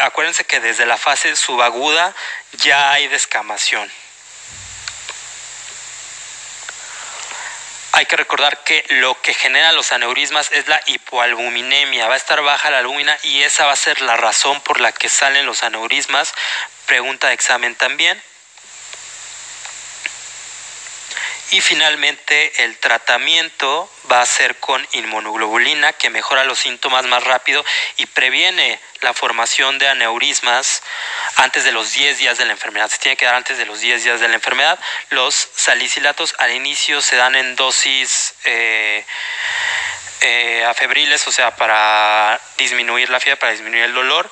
acuérdense 0.03 0.45
que 0.45 0.61
desde 0.61 0.85
la 0.85 0.99
fase 0.99 1.35
subaguda 1.35 2.15
ya 2.53 2.93
hay 2.93 3.09
descamación. 3.09 3.91
Hay 7.93 8.07
que 8.07 8.17
recordar 8.17 8.65
que 8.65 8.85
lo 8.89 9.21
que 9.21 9.35
genera 9.35 9.73
los 9.73 9.93
aneurismas 9.93 10.51
es 10.53 10.67
la 10.67 10.81
hipoalbuminemia. 10.87 12.09
Va 12.09 12.15
a 12.15 12.17
estar 12.17 12.43
baja 12.43 12.71
la 12.71 12.79
albúmina 12.79 13.17
y 13.23 13.43
esa 13.43 13.67
va 13.67 13.73
a 13.73 13.77
ser 13.77 14.01
la 14.01 14.17
razón 14.17 14.61
por 14.63 14.81
la 14.81 14.93
que 14.93 15.09
salen 15.09 15.45
los 15.45 15.63
aneurismas. 15.63 16.33
Pregunta 16.87 17.29
de 17.29 17.35
examen 17.35 17.75
también. 17.75 18.21
Y 21.53 21.61
finalmente 21.61 22.65
el 22.65 22.79
tratamiento 22.79 23.91
va 24.11 24.23
a 24.23 24.27
ser 24.27 24.57
con 24.57 24.89
inmunoglobulina 24.93 25.93
que 25.93 26.09
mejora 26.09 26.45
los 26.45 26.59
síntomas 26.59 27.05
más 27.05 27.25
rápido 27.25 27.63
y 27.99 28.07
previene 28.07 28.81
la 29.03 29.13
formación 29.13 29.79
de 29.79 29.87
aneurismas 29.87 30.83
antes 31.37 31.65
de 31.65 31.73
los 31.73 31.93
10 31.93 32.17
días 32.17 32.39
de 32.39 32.47
la 32.47 32.53
enfermedad. 32.53 32.89
Se 32.89 32.97
tiene 32.97 33.19
que 33.19 33.27
dar 33.27 33.35
antes 33.35 33.59
de 33.59 33.67
los 33.67 33.81
10 33.81 34.03
días 34.03 34.21
de 34.21 34.29
la 34.29 34.35
enfermedad. 34.35 34.79
Los 35.11 35.51
salicilatos 35.55 36.35
al 36.39 36.53
inicio 36.53 37.03
se 37.03 37.17
dan 37.17 37.35
en 37.35 37.55
dosis 37.55 38.33
eh, 38.45 39.05
eh, 40.23 40.65
afebriles, 40.65 41.29
o 41.29 41.33
sea, 41.33 41.55
para 41.57 42.41
disminuir 42.57 43.11
la 43.11 43.21
fiebre, 43.21 43.37
para 43.37 43.53
disminuir 43.53 43.85
el 43.85 43.93
dolor. 43.93 44.31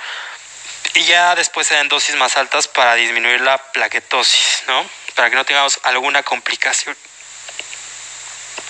Y 0.94 1.02
ya 1.02 1.34
después 1.34 1.66
se 1.66 1.74
dan 1.74 1.90
dosis 1.90 2.14
más 2.14 2.38
altas 2.38 2.66
para 2.66 2.94
disminuir 2.94 3.42
la 3.42 3.58
plaquetosis, 3.58 4.62
¿no? 4.68 4.88
Para 5.14 5.28
que 5.28 5.36
no 5.36 5.44
tengamos 5.44 5.80
alguna 5.82 6.22
complicación 6.22 6.96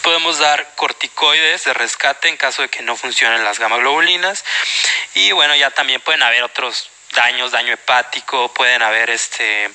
Podemos 0.03 0.39
dar 0.39 0.75
corticoides 0.77 1.65
de 1.65 1.75
rescate 1.75 2.29
en 2.29 2.37
caso 2.37 2.63
de 2.63 2.69
que 2.69 2.83
no 2.83 2.97
funcionen 2.97 3.45
las 3.45 3.59
gamma 3.59 3.77
globulinas. 3.77 4.45
Y 5.15 5.33
bueno, 5.33 5.55
ya 5.55 5.71
también 5.71 6.01
pueden 6.01 6.23
haber 6.23 6.43
otros 6.43 6.91
daños, 7.13 7.53
daño 7.53 7.73
hepático, 7.73 8.53
pueden 8.55 8.83
haber 8.83 9.11
este 9.11 9.71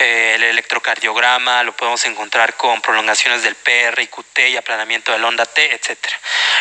eh, 0.00 0.32
el 0.36 0.42
electrocardiograma, 0.44 1.62
lo 1.64 1.76
podemos 1.76 2.04
encontrar 2.04 2.54
con 2.54 2.80
prolongaciones 2.80 3.42
del 3.42 3.56
PR 3.56 4.00
y 4.00 4.06
QT 4.06 4.38
y 4.50 4.56
aplanamiento 4.56 5.12
del 5.12 5.24
onda 5.24 5.44
T, 5.44 5.74
etc. 5.74 5.98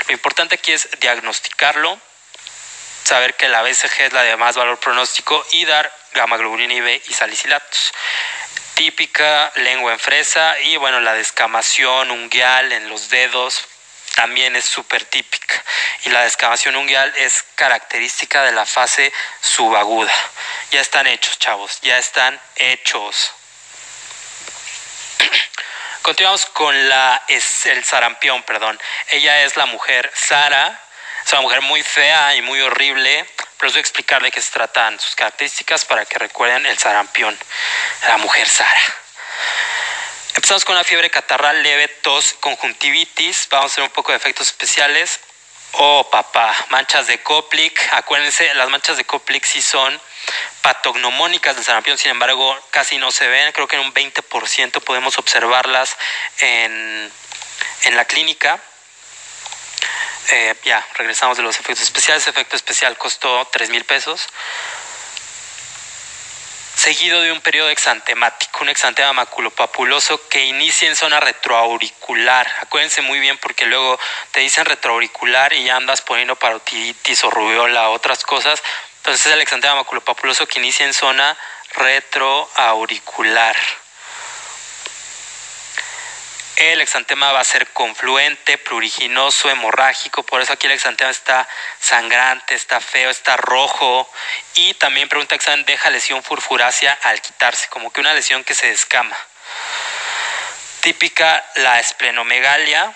Lo 0.07 0.13
importante 0.13 0.55
aquí 0.55 0.71
es 0.71 0.89
diagnosticarlo, 0.99 1.99
saber 3.03 3.35
que 3.35 3.47
la 3.47 3.61
BCG 3.61 4.01
es 4.01 4.13
la 4.13 4.23
de 4.23 4.35
más 4.37 4.55
valor 4.55 4.79
pronóstico 4.79 5.45
y 5.51 5.65
dar 5.65 5.91
gamma 6.13 6.37
globulina 6.37 6.83
B 6.83 7.01
y 7.07 7.13
salicilatos. 7.13 7.93
Típica 8.83 9.51
lengua 9.57 9.93
en 9.93 9.99
fresa 9.99 10.59
y 10.61 10.75
bueno, 10.77 11.01
la 11.01 11.13
descamación 11.13 12.09
unguial 12.09 12.71
en 12.71 12.89
los 12.89 13.11
dedos 13.11 13.67
también 14.15 14.55
es 14.55 14.65
súper 14.65 15.05
típica 15.05 15.63
y 16.03 16.09
la 16.09 16.23
descamación 16.23 16.75
unguial 16.75 17.13
es 17.15 17.43
característica 17.53 18.41
de 18.41 18.53
la 18.53 18.65
fase 18.65 19.13
subaguda. 19.39 20.11
Ya 20.71 20.81
están 20.81 21.05
hechos, 21.05 21.37
chavos, 21.37 21.79
ya 21.83 21.99
están 21.99 22.41
hechos. 22.55 23.33
Continuamos 26.01 26.47
con 26.47 26.89
la 26.89 27.21
es 27.27 27.67
el 27.67 27.85
sarampión, 27.85 28.41
perdón. 28.41 28.81
Ella 29.09 29.43
es 29.43 29.57
la 29.57 29.67
mujer 29.67 30.11
Sara, 30.15 30.81
es 31.23 31.31
una 31.33 31.41
mujer 31.41 31.61
muy 31.61 31.83
fea 31.83 32.33
y 32.33 32.41
muy 32.41 32.59
horrible, 32.61 33.27
pero 33.61 33.67
les 33.67 33.73
voy 33.75 33.79
a 33.79 33.81
explicar 33.81 34.23
de 34.23 34.31
qué 34.31 34.41
se 34.41 34.49
tratan 34.49 34.99
sus 34.99 35.13
características 35.13 35.85
para 35.85 36.03
que 36.03 36.17
recuerden 36.17 36.65
el 36.65 36.79
sarampión, 36.79 37.37
la 38.07 38.17
mujer 38.17 38.49
Sara. 38.49 38.95
Empezamos 40.33 40.65
con 40.65 40.73
una 40.73 40.83
fiebre 40.83 41.11
catarral 41.11 41.61
leve, 41.61 41.87
tos, 41.87 42.33
conjuntivitis. 42.39 43.47
Vamos 43.51 43.65
a 43.65 43.73
hacer 43.73 43.83
un 43.83 43.91
poco 43.91 44.13
de 44.13 44.17
efectos 44.17 44.47
especiales. 44.47 45.19
Oh, 45.73 46.09
papá, 46.09 46.55
manchas 46.69 47.05
de 47.05 47.21
Koplik. 47.21 47.79
Acuérdense, 47.91 48.51
las 48.55 48.67
manchas 48.71 48.97
de 48.97 49.05
Koplik 49.05 49.45
sí 49.45 49.61
son 49.61 50.01
patognomónicas 50.63 51.55
del 51.55 51.63
sarampión, 51.63 51.99
sin 51.99 52.09
embargo, 52.09 52.57
casi 52.71 52.97
no 52.97 53.11
se 53.11 53.27
ven. 53.27 53.51
Creo 53.51 53.67
que 53.67 53.75
en 53.75 53.83
un 53.83 53.93
20% 53.93 54.81
podemos 54.81 55.19
observarlas 55.19 55.95
en, 56.39 57.13
en 57.83 57.95
la 57.95 58.05
clínica. 58.05 58.59
Eh, 60.29 60.55
ya, 60.63 60.85
regresamos 60.95 61.37
de 61.37 61.43
los 61.43 61.59
efectos 61.59 61.83
especiales. 61.83 62.27
efecto 62.27 62.55
especial 62.55 62.97
costó 62.97 63.45
3 63.51 63.69
mil 63.69 63.83
pesos 63.85 64.27
seguido 66.81 67.21
de 67.21 67.31
un 67.31 67.41
periodo 67.41 67.69
exantemático, 67.69 68.61
un 68.61 68.69
exantema 68.69 69.13
maculopapuloso 69.13 70.27
que 70.29 70.45
inicia 70.45 70.89
en 70.89 70.95
zona 70.95 71.19
retroauricular. 71.19 72.51
Acuérdense 72.61 73.03
muy 73.03 73.19
bien 73.19 73.37
porque 73.37 73.67
luego 73.67 73.99
te 74.31 74.39
dicen 74.39 74.65
retroauricular 74.65 75.53
y 75.53 75.65
ya 75.65 75.75
andas 75.75 76.01
poniendo 76.01 76.35
parotiditis 76.37 77.23
o 77.23 77.29
rubiola 77.29 77.89
otras 77.89 78.23
cosas. 78.23 78.63
Entonces 78.97 79.27
es 79.27 79.33
el 79.33 79.41
exantema 79.41 79.75
maculopapuloso 79.75 80.47
que 80.47 80.57
inicia 80.57 80.87
en 80.87 80.95
zona 80.95 81.37
retroauricular. 81.75 83.55
El 86.61 86.79
exantema 86.79 87.31
va 87.31 87.39
a 87.39 87.43
ser 87.43 87.65
confluente, 87.69 88.59
pruriginoso, 88.59 89.49
hemorrágico, 89.49 90.21
por 90.21 90.41
eso 90.41 90.53
aquí 90.53 90.67
el 90.67 90.73
exantema 90.73 91.09
está 91.09 91.49
sangrante, 91.79 92.53
está 92.53 92.79
feo, 92.79 93.09
está 93.09 93.35
rojo. 93.35 94.07
Y 94.53 94.75
también 94.75 95.09
pregunta 95.09 95.33
examen, 95.33 95.65
deja 95.65 95.89
lesión 95.89 96.21
furfurácea 96.21 96.95
al 97.01 97.19
quitarse, 97.19 97.67
como 97.69 97.91
que 97.91 97.99
una 97.99 98.13
lesión 98.13 98.43
que 98.43 98.53
se 98.53 98.67
descama. 98.67 99.17
Típica 100.81 101.43
la 101.55 101.79
esplenomegalia, 101.79 102.93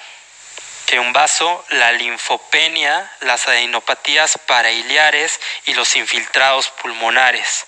que 0.86 1.00
un 1.00 1.12
vaso, 1.12 1.66
la 1.70 1.92
linfopenia, 1.92 3.12
las 3.22 3.48
adenopatías 3.48 4.38
parailiares 4.46 5.40
y 5.66 5.74
los 5.74 5.96
infiltrados 5.96 6.70
pulmonares. 6.70 7.66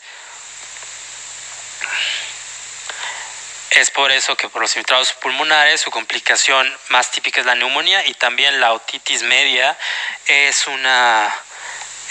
Es 3.77 3.91
por 3.91 4.11
eso 4.11 4.35
que 4.35 4.49
por 4.49 4.63
los 4.63 4.71
infiltrados 4.71 5.13
pulmonares 5.13 5.81
su 5.81 5.91
complicación 5.91 6.75
más 6.89 7.11
típica 7.11 7.41
es 7.41 7.45
la 7.45 7.53
neumonía 7.53 8.03
y 8.07 8.15
también 8.15 8.59
la 8.59 8.73
otitis 8.73 9.21
media 9.21 9.77
es 10.25 10.65
una, 10.65 11.31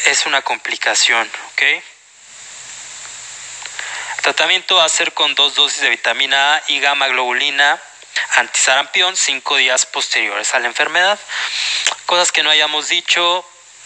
es 0.04 0.26
una 0.26 0.42
complicación. 0.42 1.28
tratamiento 4.22 4.76
va 4.76 4.84
a 4.84 4.88
ser 4.88 5.12
con 5.12 5.34
dos 5.34 5.56
dosis 5.56 5.80
de 5.80 5.88
vitamina 5.88 6.54
A 6.54 6.62
y 6.68 6.78
gamma 6.78 7.08
globulina 7.08 7.82
antisarampión 8.34 9.16
cinco 9.16 9.56
días 9.56 9.86
posteriores 9.86 10.54
a 10.54 10.60
la 10.60 10.68
enfermedad. 10.68 11.18
Cosas 12.06 12.30
que 12.30 12.44
no 12.44 12.50
hayamos 12.50 12.86
dicho, 12.86 13.44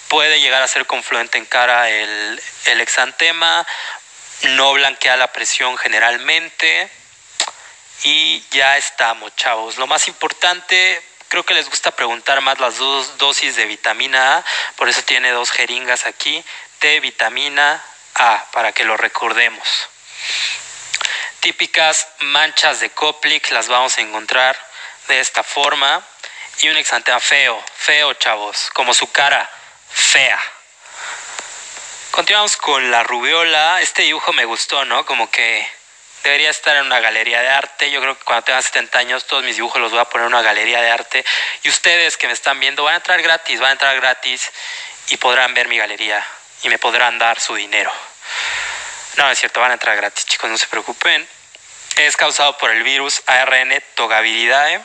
puede 0.08 0.38
llegar 0.42 0.60
a 0.60 0.68
ser 0.68 0.84
confluente 0.84 1.38
en 1.38 1.46
cara 1.46 1.88
el, 1.88 2.42
el 2.66 2.80
exantema, 2.82 3.66
no 4.42 4.74
blanquea 4.74 5.16
la 5.16 5.32
presión 5.32 5.78
generalmente 5.78 6.90
y 8.04 8.42
ya 8.50 8.76
estamos, 8.76 9.34
chavos. 9.36 9.76
Lo 9.76 9.86
más 9.86 10.08
importante, 10.08 11.02
creo 11.28 11.44
que 11.44 11.54
les 11.54 11.68
gusta 11.68 11.90
preguntar 11.90 12.40
más 12.40 12.58
las 12.60 12.78
dos 12.78 13.18
dosis 13.18 13.56
de 13.56 13.66
vitamina 13.66 14.38
A, 14.38 14.44
por 14.76 14.88
eso 14.88 15.02
tiene 15.02 15.30
dos 15.30 15.50
jeringas 15.50 16.06
aquí 16.06 16.44
de 16.80 17.00
vitamina 17.00 17.82
A, 18.14 18.46
para 18.52 18.72
que 18.72 18.84
lo 18.84 18.96
recordemos. 18.96 19.88
Típicas 21.40 22.08
manchas 22.18 22.80
de 22.80 22.90
Koplik 22.90 23.50
las 23.50 23.68
vamos 23.68 23.96
a 23.96 24.02
encontrar 24.02 24.58
de 25.08 25.20
esta 25.20 25.42
forma 25.42 26.04
y 26.60 26.68
un 26.68 26.76
exantema 26.76 27.20
feo, 27.20 27.62
feo, 27.74 28.12
chavos, 28.14 28.70
como 28.74 28.92
su 28.92 29.10
cara, 29.10 29.48
fea. 29.90 30.38
Continuamos 32.10 32.56
con 32.56 32.90
la 32.90 33.02
rubiola. 33.02 33.80
Este 33.80 34.02
dibujo 34.02 34.32
me 34.32 34.44
gustó, 34.44 34.84
¿no? 34.84 35.06
Como 35.06 35.30
que 35.30 35.66
debería 36.22 36.50
estar 36.50 36.76
en 36.76 36.86
una 36.86 37.00
galería 37.00 37.40
de 37.40 37.48
arte. 37.48 37.90
Yo 37.90 38.00
creo 38.00 38.18
que 38.18 38.24
cuando 38.24 38.44
tenga 38.44 38.62
70 38.62 38.98
años 38.98 39.26
todos 39.26 39.42
mis 39.44 39.56
dibujos 39.56 39.80
los 39.80 39.90
voy 39.90 40.00
a 40.00 40.04
poner 40.04 40.26
en 40.26 40.34
una 40.34 40.42
galería 40.42 40.80
de 40.80 40.90
arte. 40.90 41.24
Y 41.62 41.68
ustedes 41.68 42.16
que 42.16 42.26
me 42.26 42.32
están 42.32 42.60
viendo 42.60 42.84
van 42.84 42.94
a 42.94 42.96
entrar 42.96 43.20
gratis, 43.22 43.60
van 43.60 43.70
a 43.70 43.72
entrar 43.72 43.96
gratis 43.96 44.50
y 45.08 45.16
podrán 45.16 45.54
ver 45.54 45.68
mi 45.68 45.78
galería 45.78 46.24
y 46.62 46.68
me 46.68 46.78
podrán 46.78 47.18
dar 47.18 47.40
su 47.40 47.54
dinero. 47.54 47.92
No, 49.16 49.30
es 49.30 49.38
cierto, 49.38 49.60
van 49.60 49.70
a 49.70 49.74
entrar 49.74 49.96
gratis, 49.96 50.26
chicos, 50.26 50.48
no 50.50 50.56
se 50.56 50.66
preocupen. 50.66 51.28
Es 51.96 52.16
causado 52.16 52.56
por 52.58 52.70
el 52.70 52.82
virus 52.82 53.22
ARN 53.26 53.82
Togaviridae. 53.94 54.80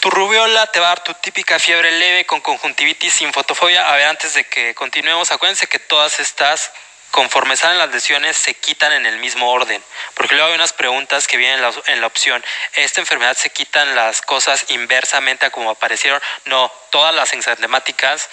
Tu 0.00 0.10
rubiola 0.10 0.66
te 0.68 0.80
va 0.80 0.86
a 0.86 0.88
dar 0.90 1.04
tu 1.04 1.12
típica 1.14 1.58
fiebre 1.58 1.90
leve 1.92 2.24
con 2.24 2.40
conjuntivitis 2.40 3.12
sin 3.12 3.32
fotofobia. 3.32 3.88
A 3.88 3.96
ver, 3.96 4.06
antes 4.06 4.34
de 4.34 4.44
que 4.44 4.74
continuemos, 4.74 5.30
acuérdense 5.30 5.66
que 5.66 5.78
todas 5.78 6.20
estas 6.20 6.72
conforme 7.10 7.56
salen 7.56 7.78
las 7.78 7.90
lesiones, 7.90 8.36
se 8.36 8.54
quitan 8.54 8.92
en 8.92 9.06
el 9.06 9.18
mismo 9.18 9.50
orden. 9.50 9.82
Porque 10.14 10.34
luego 10.34 10.50
hay 10.50 10.54
unas 10.54 10.72
preguntas 10.72 11.26
que 11.26 11.36
vienen 11.36 11.64
en 11.86 12.00
la, 12.00 12.06
opción, 12.06 12.44
¿esta 12.74 13.00
enfermedad 13.00 13.36
se 13.36 13.50
quitan 13.50 13.94
las 13.94 14.22
cosas 14.22 14.66
inversamente 14.68 15.46
a 15.46 15.50
como 15.50 15.70
aparecieron? 15.70 16.20
No, 16.44 16.72
todas 16.90 17.14
las 17.14 17.32
enzimáticas 17.32 18.28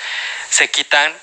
se 0.50 0.69
quitan 0.69 1.15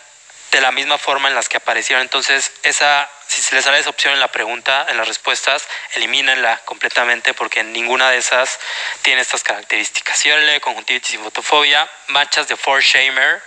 de 0.51 0.61
la 0.61 0.71
misma 0.71 0.99
forma 0.99 1.29
en 1.29 1.35
las 1.35 1.49
que 1.49 1.57
aparecieron. 1.57 2.03
Entonces, 2.03 2.53
esa, 2.63 3.11
si 3.27 3.43
se 3.43 3.57
les 3.57 3.65
sale 3.65 3.79
esa 3.79 3.91
opción 3.91 4.15
en 4.15 4.21
la 4.21 4.31
pregunta, 4.31 4.87
en 4.89 4.97
las 4.97 5.09
respuestas, 5.09 5.67
elimínenla 5.95 6.59
completamente 6.65 7.35
porque 7.35 7.65
ninguna 7.65 8.11
de 8.11 8.19
esas 8.19 8.61
tiene 9.03 9.21
estas 9.21 9.43
características. 9.43 10.23
Conjuntivitis 10.61 11.15
y 11.15 11.19
fotofobia, 11.19 11.89
manchas 12.07 12.47
de 12.47 12.57
Forshamer, 12.57 13.43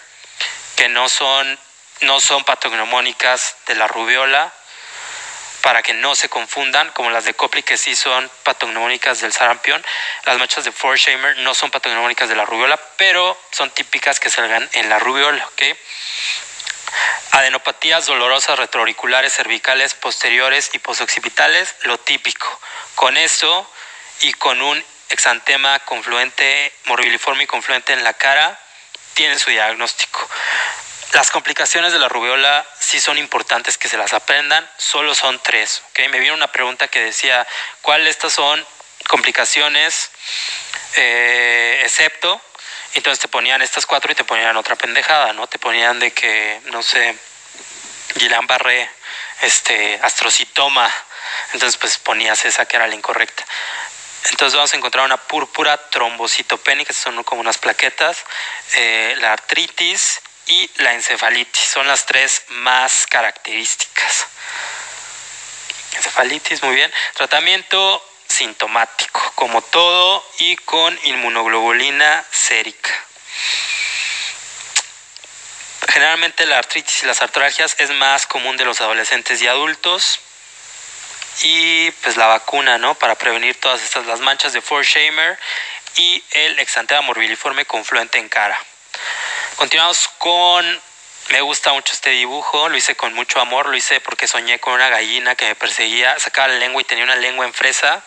que 0.75 0.89
no 0.89 1.07
son 1.07 1.57
no 2.01 2.19
son 2.19 2.43
patognomónicas 2.43 3.55
de 3.67 3.75
la 3.75 3.87
rubiola, 3.87 4.53
para 5.61 5.83
que 5.83 5.93
no 5.93 6.15
se 6.15 6.29
confundan, 6.29 6.89
como 6.91 7.09
las 7.09 7.25
de 7.25 7.33
Copley, 7.33 7.61
que 7.61 7.77
sí 7.77 7.93
son 7.93 8.31
patognomónicas 8.43 9.19
del 9.19 9.33
sarampión. 9.33 9.83
Las 10.23 10.37
manchas 10.37 10.63
de 10.63 10.71
Forshamer 10.71 11.39
no 11.39 11.53
son 11.53 11.71
patognomónicas 11.71 12.29
de 12.29 12.35
la 12.35 12.45
rubiola, 12.45 12.79
pero 12.95 13.37
son 13.51 13.69
típicas 13.71 14.19
que 14.19 14.29
salgan 14.29 14.69
en 14.73 14.87
la 14.87 14.97
rubiola. 14.99 15.45
¿okay? 15.47 15.77
Adenopatías 17.31 18.05
dolorosas 18.05 18.57
retroauriculares, 18.57 19.33
cervicales, 19.33 19.93
posteriores 19.93 20.69
y 20.73 20.79
posoccipitales, 20.79 21.75
lo 21.81 21.97
típico. 21.97 22.61
Con 22.95 23.17
eso 23.17 23.69
y 24.21 24.31
con 24.33 24.61
un 24.61 24.81
exantema 25.09 25.79
confluente, 25.79 26.73
morbiliforme 26.85 27.43
y 27.43 27.47
confluente 27.47 27.93
en 27.93 28.03
la 28.03 28.13
cara, 28.13 28.57
tienen 29.15 29.39
su 29.39 29.49
diagnóstico. 29.49 30.29
Las 31.13 31.31
complicaciones 31.31 31.93
de 31.93 31.99
la 31.99 32.09
rubiola 32.09 32.65
sí 32.79 32.99
son 32.99 33.17
importantes 33.17 33.77
que 33.77 33.87
se 33.87 33.97
las 33.97 34.13
aprendan, 34.13 34.69
solo 34.77 35.15
son 35.15 35.39
tres. 35.41 35.81
Me 36.11 36.19
vino 36.19 36.33
una 36.33 36.51
pregunta 36.51 36.87
que 36.89 36.99
decía, 37.01 37.47
¿cuáles 37.81 38.09
estas 38.09 38.33
son 38.33 38.63
complicaciones 39.07 40.11
eh, 40.95 41.81
excepto? 41.83 42.41
Entonces 42.93 43.19
te 43.19 43.27
ponían 43.27 43.61
estas 43.61 43.85
cuatro 43.85 44.11
y 44.11 44.15
te 44.15 44.23
ponían 44.23 44.57
otra 44.57 44.75
pendejada, 44.75 45.33
¿no? 45.33 45.47
Te 45.47 45.59
ponían 45.59 45.99
de 45.99 46.11
que, 46.11 46.61
no 46.65 46.83
sé, 46.83 47.15
Guillain 48.15 48.47
Barré, 48.47 48.89
este, 49.41 49.99
astrocitoma, 50.01 50.91
entonces 51.53 51.77
pues 51.77 51.97
ponías 51.99 52.43
esa 52.45 52.65
que 52.65 52.75
era 52.75 52.87
la 52.87 52.95
incorrecta. 52.95 53.45
Entonces 54.31 54.55
vamos 54.55 54.73
a 54.73 54.77
encontrar 54.77 55.05
una 55.05 55.17
púrpura 55.17 55.77
trombocitopénica, 55.89 56.93
son 56.93 57.23
como 57.23 57.41
unas 57.41 57.57
plaquetas, 57.57 58.25
eh, 58.75 59.15
la 59.19 59.33
artritis, 59.33 60.21
y 60.47 60.69
la 60.77 60.93
encefalitis. 60.93 61.63
Son 61.63 61.87
las 61.87 62.05
tres 62.05 62.43
más 62.49 63.05
características. 63.07 64.27
Encefalitis, 65.95 66.63
muy 66.63 66.75
bien. 66.75 66.91
Tratamiento 67.15 68.03
sintomático, 68.27 69.31
como 69.35 69.61
todo, 69.61 70.25
y 70.39 70.55
con 70.57 70.97
inmunoglobulina 71.03 72.25
sérica. 72.31 72.91
Generalmente 75.89 76.45
la 76.45 76.57
artritis 76.57 77.03
y 77.03 77.05
las 77.05 77.21
artralgias 77.21 77.75
es 77.79 77.89
más 77.91 78.27
común 78.27 78.57
de 78.57 78.65
los 78.65 78.81
adolescentes 78.81 79.41
y 79.41 79.47
adultos. 79.47 80.19
Y 81.41 81.91
pues 81.91 82.17
la 82.17 82.27
vacuna, 82.27 82.77
¿no? 82.77 82.95
Para 82.95 83.15
prevenir 83.15 83.59
todas 83.59 83.81
estas, 83.81 84.05
las 84.05 84.19
manchas 84.19 84.53
de 84.53 84.61
Forshamer 84.61 85.39
y 85.95 86.23
el 86.31 86.59
exantema 86.59 87.01
morbiliforme 87.01 87.65
confluente 87.65 88.17
en 88.17 88.29
cara. 88.29 88.57
Continuamos 89.57 90.07
con 90.19 90.81
me 91.29 91.41
gusta 91.41 91.73
mucho 91.73 91.91
este 91.91 92.11
dibujo, 92.11 92.69
lo 92.69 92.77
hice 92.77 92.95
con 92.95 93.15
mucho 93.15 93.41
amor, 93.41 93.65
lo 93.65 93.75
hice 93.75 93.99
porque 93.99 94.27
soñé 94.27 94.59
con 94.59 94.73
una 94.73 94.87
gallina 94.89 95.33
que 95.33 95.47
me 95.47 95.55
perseguía, 95.55 96.17
sacaba 96.19 96.49
la 96.49 96.59
lengua 96.59 96.79
y 96.79 96.85
tenía 96.85 97.03
una 97.03 97.15
lengua 97.15 97.43
en 97.43 97.55
fresa, 97.55 98.03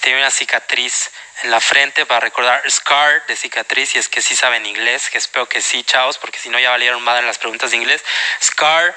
tenía 0.00 0.16
una 0.16 0.30
cicatriz 0.30 1.10
en 1.42 1.50
la 1.50 1.60
frente 1.60 2.06
para 2.06 2.20
recordar 2.20 2.62
scar 2.70 3.26
de 3.26 3.36
cicatriz, 3.36 3.94
y 3.94 3.98
es 3.98 4.08
que 4.08 4.22
sí 4.22 4.34
saben 4.34 4.64
inglés, 4.64 5.10
que 5.10 5.18
espero 5.18 5.46
que 5.46 5.60
sí, 5.60 5.84
chavos, 5.84 6.16
porque 6.16 6.38
si 6.38 6.48
no 6.48 6.58
ya 6.58 6.70
valieron 6.70 7.02
más 7.02 7.18
en 7.18 7.26
las 7.26 7.36
preguntas 7.36 7.72
de 7.72 7.76
inglés. 7.76 8.02
Scar, 8.42 8.96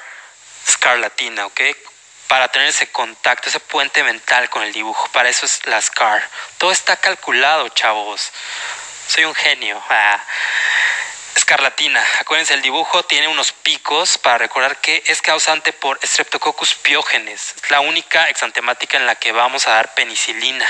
scar 0.66 0.98
latina, 1.00 1.44
¿ok? 1.44 1.60
Para 2.28 2.48
tener 2.48 2.68
ese 2.68 2.90
contacto, 2.90 3.50
ese 3.50 3.60
puente 3.60 4.02
mental 4.02 4.48
con 4.48 4.62
el 4.62 4.72
dibujo, 4.72 5.06
para 5.12 5.28
eso 5.28 5.44
es 5.44 5.66
la 5.66 5.82
scar. 5.82 6.26
Todo 6.56 6.72
está 6.72 6.96
calculado, 6.96 7.68
chavos. 7.68 8.32
Soy 9.06 9.26
un 9.26 9.34
genio. 9.34 9.82
Ah. 9.90 10.24
Escarlatina. 11.36 12.04
Acuérdense, 12.20 12.54
el 12.54 12.62
dibujo 12.62 13.04
tiene 13.04 13.28
unos 13.28 13.52
picos 13.52 14.18
para 14.18 14.38
recordar 14.38 14.80
que 14.80 15.02
es 15.06 15.22
causante 15.22 15.72
por 15.72 15.98
Streptococcus 16.04 16.74
piógenes. 16.74 17.54
Es 17.62 17.70
la 17.70 17.80
única 17.80 18.28
exantemática 18.28 18.96
en 18.96 19.06
la 19.06 19.14
que 19.14 19.32
vamos 19.32 19.66
a 19.66 19.72
dar 19.72 19.94
penicilina. 19.94 20.66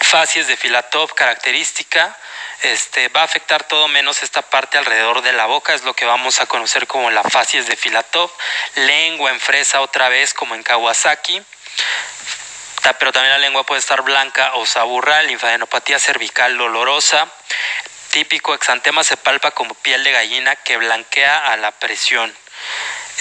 Facies 0.00 0.46
de 0.46 0.56
Filatov, 0.56 1.14
característica. 1.14 2.16
Este, 2.62 3.08
va 3.08 3.20
a 3.20 3.24
afectar 3.24 3.64
todo 3.64 3.88
menos 3.88 4.22
esta 4.22 4.42
parte 4.42 4.78
alrededor 4.78 5.22
de 5.22 5.32
la 5.32 5.46
boca, 5.46 5.74
es 5.74 5.82
lo 5.82 5.94
que 5.94 6.06
vamos 6.06 6.40
a 6.40 6.46
conocer 6.46 6.86
como 6.86 7.10
la 7.10 7.22
facies 7.22 7.66
de 7.66 7.76
Filatov. 7.76 8.30
Lengua 8.74 9.30
en 9.30 9.40
fresa 9.40 9.80
otra 9.80 10.08
vez 10.08 10.32
como 10.32 10.54
en 10.54 10.62
Kawasaki 10.62 11.42
pero 12.98 13.12
también 13.12 13.32
la 13.32 13.38
lengua 13.38 13.64
puede 13.64 13.78
estar 13.78 14.02
blanca 14.02 14.52
o 14.54 14.66
saburra, 14.66 15.22
linfadenopatía 15.22 15.98
cervical 15.98 16.58
dolorosa, 16.58 17.26
típico 18.14 18.54
exantema 18.54 19.02
se 19.02 19.16
palpa 19.16 19.50
como 19.50 19.74
piel 19.74 20.04
de 20.04 20.12
gallina 20.12 20.54
que 20.54 20.76
blanquea 20.76 21.50
a 21.50 21.56
la 21.56 21.72
presión, 21.72 22.32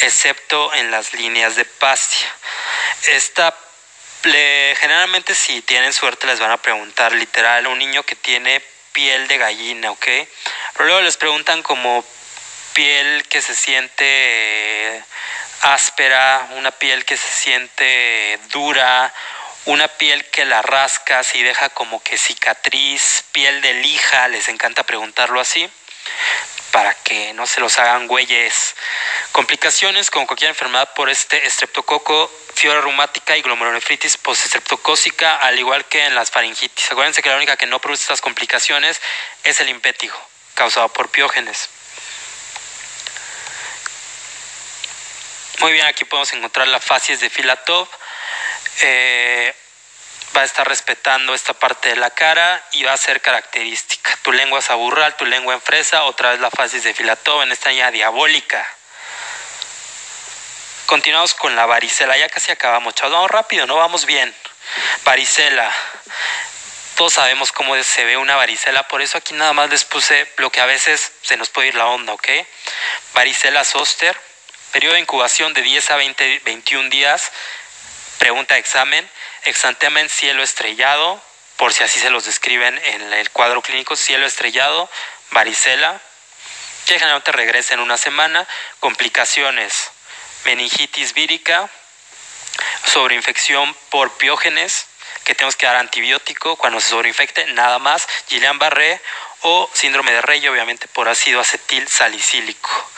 excepto 0.02 0.72
en 0.76 0.92
las 0.92 1.16
líneas 1.16 1.56
de 1.56 1.66
pastia. 1.66 2.28
Esta 3.08 3.58
generalmente 4.22 5.34
si 5.34 5.64
tienen 5.64 5.94
suerte 5.94 6.28
les 6.28 6.40
van 6.40 6.52
a 6.52 6.62
preguntar 6.62 7.12
literal 7.12 7.66
un 7.66 7.80
niño 7.80 8.04
que 8.04 8.16
tiene 8.16 8.62
piel 8.92 9.28
de 9.28 9.40
gallina, 9.40 9.90
¿ok? 9.90 10.06
Pero 10.74 10.86
luego 10.86 11.02
les 11.02 11.18
preguntan 11.18 11.64
como 11.64 12.06
piel 12.74 13.28
que 13.28 13.42
se 13.42 13.56
siente 13.56 15.04
áspera, 15.62 16.50
una 16.52 16.70
piel 16.70 17.04
que 17.04 17.18
se 17.18 17.34
siente 17.34 18.40
dura, 18.52 19.12
una 19.66 19.88
piel 19.88 20.26
que 20.26 20.46
la 20.46 20.62
rascas 20.62 21.36
y 21.36 21.44
deja 21.44 21.70
como 21.70 22.04
que 22.04 22.18
cicatriz, 22.18 23.24
piel 23.32 23.62
de 23.62 23.74
lija, 23.76 24.28
les 24.28 24.50
encanta 24.50 24.84
preguntarlo 24.84 25.40
así, 25.40 25.70
para 26.72 26.94
que 26.96 27.34
no 27.34 27.48
se 27.48 27.62
los 27.62 27.80
hagan 27.80 28.08
güeyes. 28.08 28.76
Complicaciones 29.32 30.12
como 30.12 30.28
cualquier 30.28 30.50
enfermedad 30.50 30.94
por 30.94 31.10
este 31.10 31.46
estreptococo, 31.48 32.30
fiebre 32.56 32.82
reumática 32.82 33.38
y 33.38 33.42
glomerulonefritis 33.42 34.18
postestreptocócica, 34.18 35.36
al 35.38 35.58
igual 35.58 35.86
que 35.86 36.06
en 36.06 36.16
las 36.16 36.30
faringitis. 36.30 36.92
Acuérdense 36.92 37.22
que 37.22 37.30
la 37.30 37.38
única 37.38 37.56
que 37.56 37.66
no 37.66 37.80
produce 37.80 38.04
estas 38.04 38.22
complicaciones 38.22 39.02
es 39.44 39.62
el 39.62 39.70
impétigo, 39.70 40.18
causado 40.56 40.90
por 40.90 41.10
piógenes. 41.10 41.70
Muy 45.60 45.72
bien, 45.72 45.86
aquí 45.86 46.04
podemos 46.04 46.34
encontrar 46.34 46.68
la 46.68 46.82
facies 46.82 47.22
de 47.22 47.30
Filatov 47.30 47.88
eh, 48.82 49.56
va 50.36 50.42
a 50.42 50.46
estar 50.46 50.68
respetando 50.68 51.34
esta 51.34 51.54
parte 51.54 51.90
de 51.90 51.96
la 51.96 52.10
cara 52.10 52.64
y 52.72 52.84
va 52.84 52.94
a 52.94 52.98
ser 52.98 53.22
característica. 53.22 54.18
Tu 54.24 54.32
lengua 54.32 54.62
saburral, 54.62 55.16
tu 55.16 55.26
lengua 55.26 55.54
en 55.54 55.62
fresa, 55.62 56.04
otra 56.04 56.32
vez 56.32 56.40
la 56.40 56.50
fase 56.50 56.80
de 56.82 56.94
Filatov 56.94 57.44
en 57.44 57.52
esta 57.52 57.70
línea 57.70 57.92
diabólica. 57.92 58.68
Continuamos 60.86 61.34
con 61.34 61.56
la 61.56 61.66
varicela, 61.66 62.18
ya 62.18 62.30
casi 62.30 62.52
acabamos, 62.52 62.96
chavos, 62.96 63.14
vamos 63.14 63.32
rápido, 63.32 63.66
no 63.66 63.78
vamos 63.78 64.06
bien. 64.06 64.34
Varicela, 65.06 65.72
todos 66.96 67.14
sabemos 67.14 67.52
cómo 67.52 67.82
se 67.84 68.06
ve 68.06 68.18
una 68.18 68.36
varicela, 68.36 68.88
por 68.88 69.02
eso 69.02 69.18
aquí 69.18 69.34
nada 69.34 69.54
más 69.54 69.70
les 69.70 69.86
puse 69.86 70.28
lo 70.38 70.52
que 70.52 70.62
a 70.62 70.66
veces 70.66 71.12
se 71.22 71.38
nos 71.38 71.50
puede 71.50 71.70
ir 71.70 71.76
la 71.76 71.88
onda, 71.88 72.14
¿ok? 72.14 72.28
Varicela 73.14 73.64
zoster, 73.64 74.20
periodo 74.72 74.96
de 74.96 75.02
incubación 75.02 75.54
de 75.54 75.62
10 75.62 75.92
a 75.92 75.96
20, 75.96 76.42
21 76.46 76.90
días, 76.90 77.32
Pregunta 78.24 78.58
examen, 78.58 79.06
exantema 79.44 80.00
en 80.00 80.08
cielo 80.08 80.44
estrellado, 80.44 81.22
por 81.58 81.74
si 81.74 81.84
así 81.84 82.00
se 82.00 82.10
los 82.10 82.24
describen 82.24 82.80
en 82.86 83.12
el 83.12 83.30
cuadro 83.32 83.62
clínico, 83.62 83.98
cielo 83.98 84.26
estrellado, 84.26 84.90
varicela, 85.32 86.00
que 86.86 86.94
generalmente 86.94 87.34
regresa 87.34 87.74
en 87.74 87.82
una 87.82 87.98
semana, 87.98 88.48
complicaciones, 88.80 89.92
meningitis 90.46 91.14
vírica, 91.14 91.70
sobreinfección 92.86 93.76
por 93.90 94.14
piógenes, 94.14 94.86
que 95.26 95.36
tenemos 95.36 95.58
que 95.58 95.66
dar 95.66 95.76
antibiótico 95.76 96.56
cuando 96.56 96.80
se 96.80 96.92
sobreinfecte, 96.92 97.48
nada 97.48 97.78
más, 97.78 98.08
Guillain-Barré 98.30 99.02
o 99.42 99.70
síndrome 99.74 100.14
de 100.14 100.22
Rey, 100.22 100.48
obviamente 100.48 100.88
por 100.88 101.10
ácido 101.10 101.42
acetil 101.42 101.90
salicílico 101.90 102.90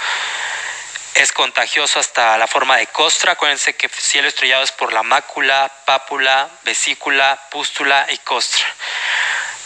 es 1.15 1.31
contagioso 1.31 1.99
hasta 1.99 2.37
la 2.37 2.45
forma 2.45 2.77
de 2.77 2.87
costra. 2.87 3.33
Acuérdense 3.33 3.75
que 3.75 3.89
cielo 3.89 4.27
estrellado 4.27 4.63
es 4.63 4.71
por 4.71 4.93
la 4.93 5.01
mácula, 5.01 5.71
pápula, 5.85 6.49
vesícula, 6.63 7.39
pústula 7.49 8.05
y 8.09 8.17
costra. 8.19 8.65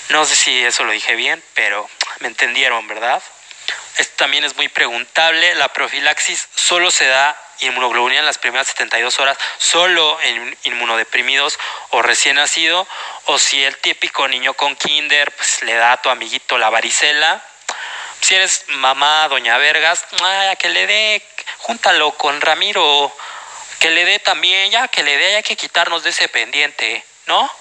No 0.10 0.26
sé 0.26 0.36
si 0.36 0.64
eso 0.64 0.84
lo 0.84 0.92
dije 0.92 1.16
bien, 1.16 1.44
pero 1.56 1.90
me 2.20 2.28
entendieron, 2.28 2.88
¿verdad? 2.88 3.22
Esto 3.98 4.16
también 4.18 4.44
es 4.44 4.56
muy 4.56 4.68
preguntable. 4.68 5.56
La 5.56 5.74
profilaxis 5.74 6.48
solo 6.56 6.92
se 6.92 7.08
da 7.08 7.36
inmunoglobulina 7.62 8.20
en 8.20 8.26
las 8.26 8.38
primeras 8.38 8.68
72 8.68 9.20
horas, 9.20 9.38
solo 9.58 10.20
en 10.22 10.58
inmunodeprimidos 10.64 11.60
o 11.90 12.02
recién 12.02 12.36
nacido, 12.38 12.88
o 13.26 13.38
si 13.40 13.64
el 13.64 13.76
típico 13.78 14.28
niño 14.28 14.54
con 14.54 14.76
kinder 14.76 15.32
pues, 15.32 15.64
le 15.64 15.74
da 15.74 15.94
a 15.94 16.02
tu 16.02 16.10
amiguito 16.10 16.58
la 16.58 16.70
varicela. 16.70 17.44
Si 18.22 18.36
eres 18.36 18.66
mamá, 18.68 19.28
doña 19.28 19.58
Vergas, 19.58 20.06
que 20.60 20.70
le 20.70 20.88
dé 20.88 21.24
júntalo 21.60 22.12
con 22.14 22.42
Ramiro, 22.42 23.16
que 23.80 23.92
le 23.92 24.06
dé 24.06 24.20
también, 24.20 24.72
ya 24.72 24.88
que 24.88 25.04
le 25.04 25.18
dé, 25.18 25.38
hay 25.38 25.44
que 25.44 25.56
quitarnos 25.56 26.04
de 26.04 26.10
ese 26.10 26.28
pendiente, 26.28 27.04
¿no? 27.28 27.52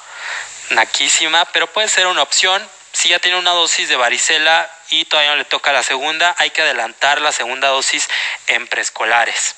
Naquísima, 0.71 1.45
pero 1.47 1.67
puede 1.69 1.89
ser 1.89 2.07
una 2.07 2.23
opción. 2.23 2.67
Si 2.93 3.11
ya 3.11 3.19
tiene 3.19 3.39
una 3.39 3.53
dosis 3.53 3.89
de 3.89 3.97
varicela 3.97 4.69
y 4.91 5.05
todavía 5.05 5.33
no 5.33 5.37
le 5.37 5.45
toca 5.45 5.73
la 5.73 5.83
segunda, 5.83 6.35
hay 6.39 6.51
que 6.51 6.63
adelantar 6.63 7.21
la 7.21 7.33
segunda 7.33 7.69
dosis 7.69 8.09
en 8.47 8.67
preescolares. 8.67 9.55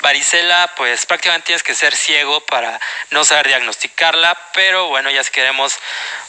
Varicela, 0.00 0.74
pues 0.76 1.06
prácticamente 1.06 1.46
tienes 1.46 1.62
que 1.62 1.74
ser 1.74 1.96
ciego 1.96 2.40
para 2.46 2.80
no 3.10 3.24
saber 3.24 3.48
diagnosticarla, 3.48 4.36
pero 4.52 4.88
bueno, 4.88 5.10
ya 5.10 5.24
si 5.24 5.30
queremos, 5.30 5.74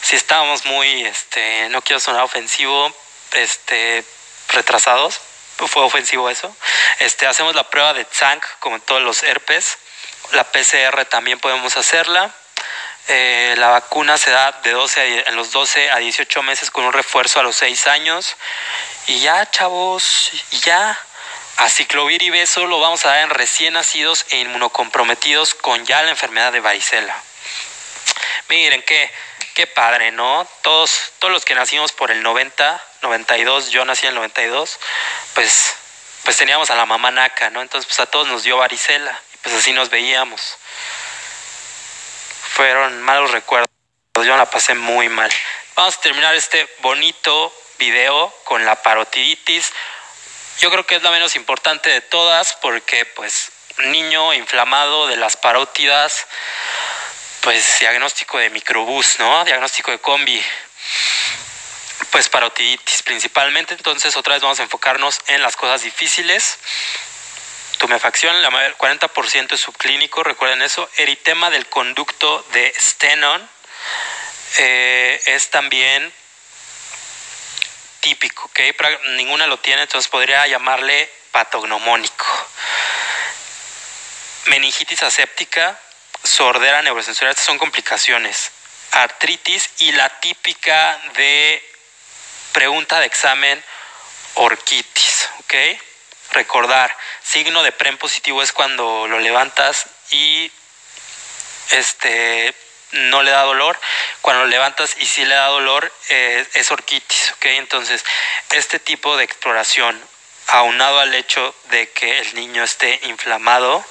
si 0.02 0.16
estamos 0.16 0.64
muy, 0.64 1.04
este, 1.04 1.68
no 1.68 1.82
quiero 1.82 2.00
sonar 2.00 2.22
ofensivo, 2.22 2.94
este, 3.32 4.04
retrasados, 4.48 5.20
fue 5.68 5.82
ofensivo 5.82 6.30
eso. 6.30 6.54
Este, 6.98 7.26
hacemos 7.26 7.54
la 7.54 7.68
prueba 7.68 7.92
de 7.92 8.06
Zank, 8.12 8.44
como 8.60 8.76
en 8.76 8.82
todos 8.82 9.02
los 9.02 9.22
herpes. 9.22 9.78
La 10.32 10.44
PCR 10.44 11.04
también 11.06 11.38
podemos 11.38 11.76
hacerla. 11.76 12.34
Eh, 13.08 13.54
la 13.58 13.68
vacuna 13.68 14.18
se 14.18 14.30
da 14.30 14.52
de 14.62 14.70
12 14.70 15.24
en 15.28 15.36
los 15.36 15.50
12 15.50 15.90
a 15.90 15.96
18 15.96 16.42
meses 16.42 16.70
con 16.70 16.84
un 16.84 16.92
refuerzo 16.92 17.40
a 17.40 17.42
los 17.42 17.56
6 17.56 17.86
años. 17.88 18.36
Y 19.06 19.20
ya, 19.20 19.50
chavos, 19.50 20.30
ya. 20.62 20.98
A 21.56 21.68
ciclovir 21.68 22.22
y 22.22 22.30
beso 22.30 22.66
lo 22.66 22.80
vamos 22.80 23.04
a 23.04 23.10
dar 23.10 23.24
en 23.24 23.30
recién 23.30 23.74
nacidos 23.74 24.24
e 24.30 24.38
inmunocomprometidos 24.38 25.54
con 25.54 25.84
ya 25.84 26.02
la 26.02 26.10
enfermedad 26.10 26.52
de 26.52 26.60
varicela. 26.60 27.14
Miren 28.48 28.82
qué, 28.82 29.12
qué 29.54 29.66
padre, 29.66 30.10
¿no? 30.10 30.48
Todos, 30.62 31.12
todos 31.18 31.32
los 31.32 31.44
que 31.44 31.54
nacimos 31.54 31.92
por 31.92 32.10
el 32.10 32.22
90, 32.22 32.82
92, 33.02 33.70
yo 33.70 33.84
nací 33.84 34.06
en 34.06 34.10
el 34.10 34.16
92, 34.16 34.78
pues, 35.34 35.74
pues 36.24 36.36
teníamos 36.36 36.70
a 36.70 36.76
la 36.76 36.86
mamá 36.86 37.10
naca, 37.10 37.50
¿no? 37.50 37.62
Entonces 37.62 37.86
pues 37.86 38.00
a 38.00 38.06
todos 38.06 38.28
nos 38.28 38.42
dio 38.42 38.56
varicela 38.56 39.20
y 39.34 39.36
pues 39.38 39.54
así 39.54 39.72
nos 39.72 39.90
veíamos. 39.90 40.56
Fueron 42.54 43.00
malos 43.02 43.30
recuerdos, 43.30 43.70
yo 44.16 44.36
la 44.36 44.50
pasé 44.50 44.74
muy 44.74 45.08
mal. 45.08 45.30
Vamos 45.76 45.96
a 45.96 46.00
terminar 46.00 46.34
este 46.34 46.68
bonito 46.80 47.54
video 47.78 48.34
con 48.44 48.64
la 48.64 48.82
parotiditis. 48.82 49.72
Yo 50.58 50.70
creo 50.70 50.84
que 50.84 50.96
es 50.96 51.02
la 51.02 51.10
menos 51.10 51.36
importante 51.36 51.88
de 51.88 52.02
todas 52.02 52.54
porque 52.54 53.06
pues 53.06 53.50
niño 53.78 54.34
inflamado 54.34 55.06
de 55.06 55.16
las 55.16 55.36
parótidas, 55.36 56.26
pues 57.40 57.78
diagnóstico 57.78 58.38
de 58.38 58.50
microbús, 58.50 59.18
¿no? 59.18 59.44
Diagnóstico 59.44 59.90
de 59.90 59.98
combi. 59.98 60.44
Pues 62.08 62.28
parotiditis 62.28 63.02
principalmente, 63.02 63.74
entonces 63.74 64.16
otra 64.16 64.34
vez 64.34 64.42
vamos 64.42 64.58
a 64.58 64.62
enfocarnos 64.62 65.20
en 65.26 65.42
las 65.42 65.56
cosas 65.56 65.82
difíciles. 65.82 66.58
Tumefacción, 67.78 68.42
la 68.42 68.50
40% 68.50 69.52
es 69.52 69.60
subclínico, 69.60 70.22
recuerden 70.22 70.62
eso. 70.62 70.90
Eritema 70.96 71.50
del 71.50 71.66
conducto 71.66 72.44
de 72.52 72.74
Stenon 72.78 73.48
eh, 74.58 75.22
es 75.26 75.50
también 75.50 76.12
típico, 78.00 78.46
¿ok? 78.46 78.60
Ninguna 79.16 79.46
lo 79.46 79.58
tiene, 79.58 79.82
entonces 79.82 80.10
podría 80.10 80.46
llamarle 80.46 81.10
patognomónico. 81.30 82.26
Meningitis 84.46 85.02
aséptica, 85.02 85.78
sordera 86.24 86.82
neurosensorial, 86.82 87.30
estas 87.30 87.46
son 87.46 87.58
complicaciones. 87.58 88.50
Artritis 88.92 89.70
y 89.78 89.92
la 89.92 90.08
típica 90.20 91.00
de 91.14 91.62
pregunta 92.52 93.00
de 93.00 93.06
examen, 93.06 93.62
orquitis, 94.34 95.28
¿ok? 95.40 95.54
Recordar, 96.32 96.96
signo 97.22 97.62
de 97.62 97.72
PREM 97.72 97.98
positivo 97.98 98.42
es 98.42 98.52
cuando 98.52 99.06
lo 99.08 99.18
levantas 99.18 99.86
y 100.10 100.50
este 101.70 102.54
no 102.92 103.22
le 103.22 103.30
da 103.30 103.42
dolor. 103.42 103.78
Cuando 104.20 104.44
lo 104.44 104.48
levantas 104.48 104.96
y 104.98 105.06
sí 105.06 105.24
le 105.24 105.34
da 105.34 105.46
dolor, 105.46 105.92
eh, 106.08 106.46
es 106.54 106.70
orquitis, 106.70 107.32
¿ok? 107.32 107.44
Entonces, 107.46 108.04
este 108.50 108.78
tipo 108.78 109.16
de 109.16 109.24
exploración, 109.24 110.00
aunado 110.48 111.00
al 111.00 111.14
hecho 111.14 111.54
de 111.70 111.90
que 111.90 112.18
el 112.18 112.34
niño 112.34 112.64
esté 112.64 113.00
inflamado, 113.04 113.84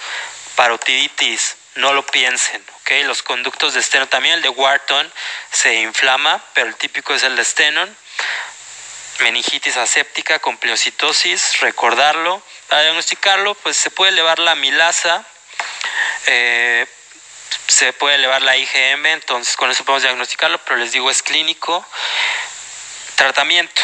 parotiditis, 0.56 1.56
no 1.76 1.93
lo 1.93 2.06
piensen, 2.06 2.63
¿ok? 2.82 2.91
Los 3.04 3.24
conductos 3.24 3.74
de 3.74 3.80
esteno, 3.80 4.08
también 4.08 4.36
el 4.36 4.41
de 4.41 4.50
Wharton 4.50 5.12
se 5.52 5.76
inflama, 5.76 6.43
pero 6.54 6.67
el 6.67 6.76
típico 6.76 7.13
es 7.13 7.24
el 7.24 7.36
de 7.36 7.45
Stenon. 7.45 7.98
Meningitis 9.20 9.78
aséptica 9.78 10.40
con 10.40 10.58
pleocitosis, 10.58 11.60
recordarlo. 11.60 12.42
Para 12.68 12.84
diagnosticarlo, 12.84 13.56
pues 13.56 13.76
se 13.76 13.92
puede 13.92 14.12
elevar 14.12 14.40
la 14.40 14.56
milasa, 14.56 15.26
eh, 16.28 16.88
se 17.68 17.94
puede 17.94 18.16
elevar 18.16 18.42
la 18.42 18.56
IgM, 18.56 19.06
entonces 19.08 19.56
con 19.58 19.70
eso 19.72 19.84
podemos 19.84 20.04
diagnosticarlo, 20.04 20.58
pero 20.60 20.78
les 20.78 20.92
digo 20.92 21.12
es 21.12 21.22
clínico. 21.22 21.86
Tratamiento, 23.16 23.82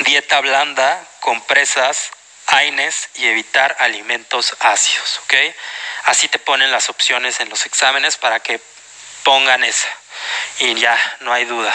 dieta 0.00 0.40
blanda, 0.40 1.06
compresas, 1.20 2.10
AINES 2.46 3.08
y 3.14 3.26
evitar 3.26 3.76
alimentos 3.78 4.54
ácidos, 4.60 5.20
¿ok? 5.24 5.34
Así 6.04 6.28
te 6.28 6.38
ponen 6.38 6.70
las 6.70 6.90
opciones 6.90 7.40
en 7.40 7.48
los 7.48 7.64
exámenes 7.64 8.16
para 8.16 8.40
que 8.40 8.60
pongan 9.22 9.64
esa 9.64 9.88
y 10.58 10.74
ya, 10.74 10.98
no 11.20 11.32
hay 11.32 11.44
duda. 11.44 11.74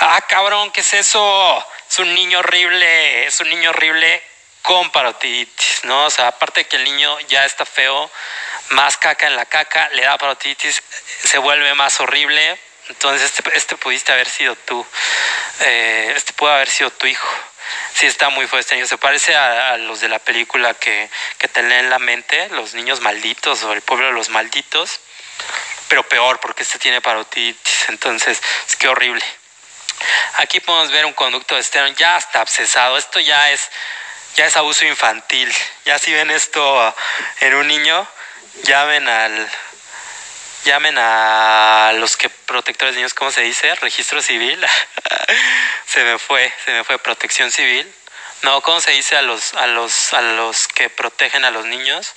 Ah, 0.00 0.20
cabrón, 0.28 0.70
¿qué 0.72 0.80
es 0.80 0.94
eso? 0.94 1.66
Es 1.88 1.98
un 2.00 2.12
niño 2.14 2.40
horrible, 2.40 3.26
es 3.26 3.40
un 3.40 3.48
niño 3.48 3.70
horrible 3.70 4.22
con 4.62 4.90
parotiditis, 4.90 5.84
¿no? 5.84 6.06
O 6.06 6.10
sea, 6.10 6.28
aparte 6.28 6.60
de 6.60 6.68
que 6.68 6.76
el 6.76 6.84
niño 6.84 7.20
ya 7.28 7.44
está 7.44 7.64
feo, 7.64 8.10
más 8.70 8.96
caca 8.96 9.26
en 9.28 9.36
la 9.36 9.46
caca, 9.46 9.88
le 9.90 10.02
da 10.02 10.18
parotiditis, 10.18 10.82
se 11.22 11.38
vuelve 11.38 11.74
más 11.74 12.00
horrible. 12.00 12.58
Entonces, 12.88 13.30
este, 13.30 13.56
este 13.56 13.76
pudiste 13.76 14.12
haber 14.12 14.28
sido 14.28 14.56
tú. 14.56 14.84
Eh, 15.60 16.12
este 16.16 16.32
puede 16.32 16.54
haber 16.54 16.70
sido 16.70 16.90
tu 16.90 17.06
hijo. 17.06 17.28
Sí, 17.94 18.06
está 18.06 18.30
muy 18.30 18.46
fuerte 18.46 18.62
este 18.62 18.74
niño. 18.74 18.86
Se 18.88 18.98
parece 18.98 19.36
a, 19.36 19.76
los 19.76 20.00
de 20.00 20.08
la 20.08 20.18
película 20.18 20.74
que, 20.74 21.08
que 21.38 21.48
te 21.48 21.62
leen 21.62 21.88
la 21.88 21.98
mente, 21.98 22.48
los 22.50 22.74
niños 22.74 23.00
malditos 23.00 23.62
o 23.62 23.72
el 23.72 23.82
pueblo 23.82 24.06
de 24.06 24.12
los 24.12 24.28
malditos. 24.28 25.00
Pero 25.88 26.02
peor, 26.08 26.40
porque 26.40 26.64
este 26.64 26.78
tiene 26.78 27.00
parotiditis. 27.00 27.88
Entonces, 27.88 28.42
es 28.68 28.76
que 28.76 28.88
horrible. 28.88 29.24
Aquí 30.36 30.60
podemos 30.60 30.90
ver 30.90 31.06
un 31.06 31.12
conducto 31.12 31.54
de 31.54 31.94
ya 31.96 32.16
está 32.16 32.40
abscesado. 32.40 32.98
Esto 32.98 33.20
ya 33.20 33.50
es, 33.52 33.70
ya 34.36 34.46
es 34.46 34.56
abuso 34.56 34.84
infantil. 34.84 35.52
Ya 35.84 35.98
si 35.98 36.12
ven 36.12 36.30
esto 36.30 36.94
en 37.40 37.54
un 37.54 37.68
niño, 37.68 38.06
llamen 38.64 39.08
al 39.08 39.50
llamen 40.64 40.96
a 40.98 41.92
los 41.96 42.16
que 42.16 42.30
protectores 42.30 42.94
de 42.94 43.00
niños, 43.00 43.14
¿cómo 43.14 43.30
se 43.30 43.42
dice? 43.42 43.74
Registro 43.76 44.22
civil. 44.22 44.64
se 45.86 46.04
me 46.04 46.18
fue, 46.18 46.52
se 46.64 46.72
me 46.72 46.84
fue 46.84 46.98
protección 46.98 47.52
civil. 47.52 47.92
No, 48.42 48.60
¿cómo 48.62 48.80
se 48.80 48.90
dice 48.90 49.16
a 49.16 49.22
los 49.22 49.54
a 49.54 49.66
los 49.66 50.12
a 50.12 50.20
los 50.20 50.68
que 50.68 50.90
protegen 50.90 51.44
a 51.44 51.50
los 51.50 51.64
niños? 51.66 52.14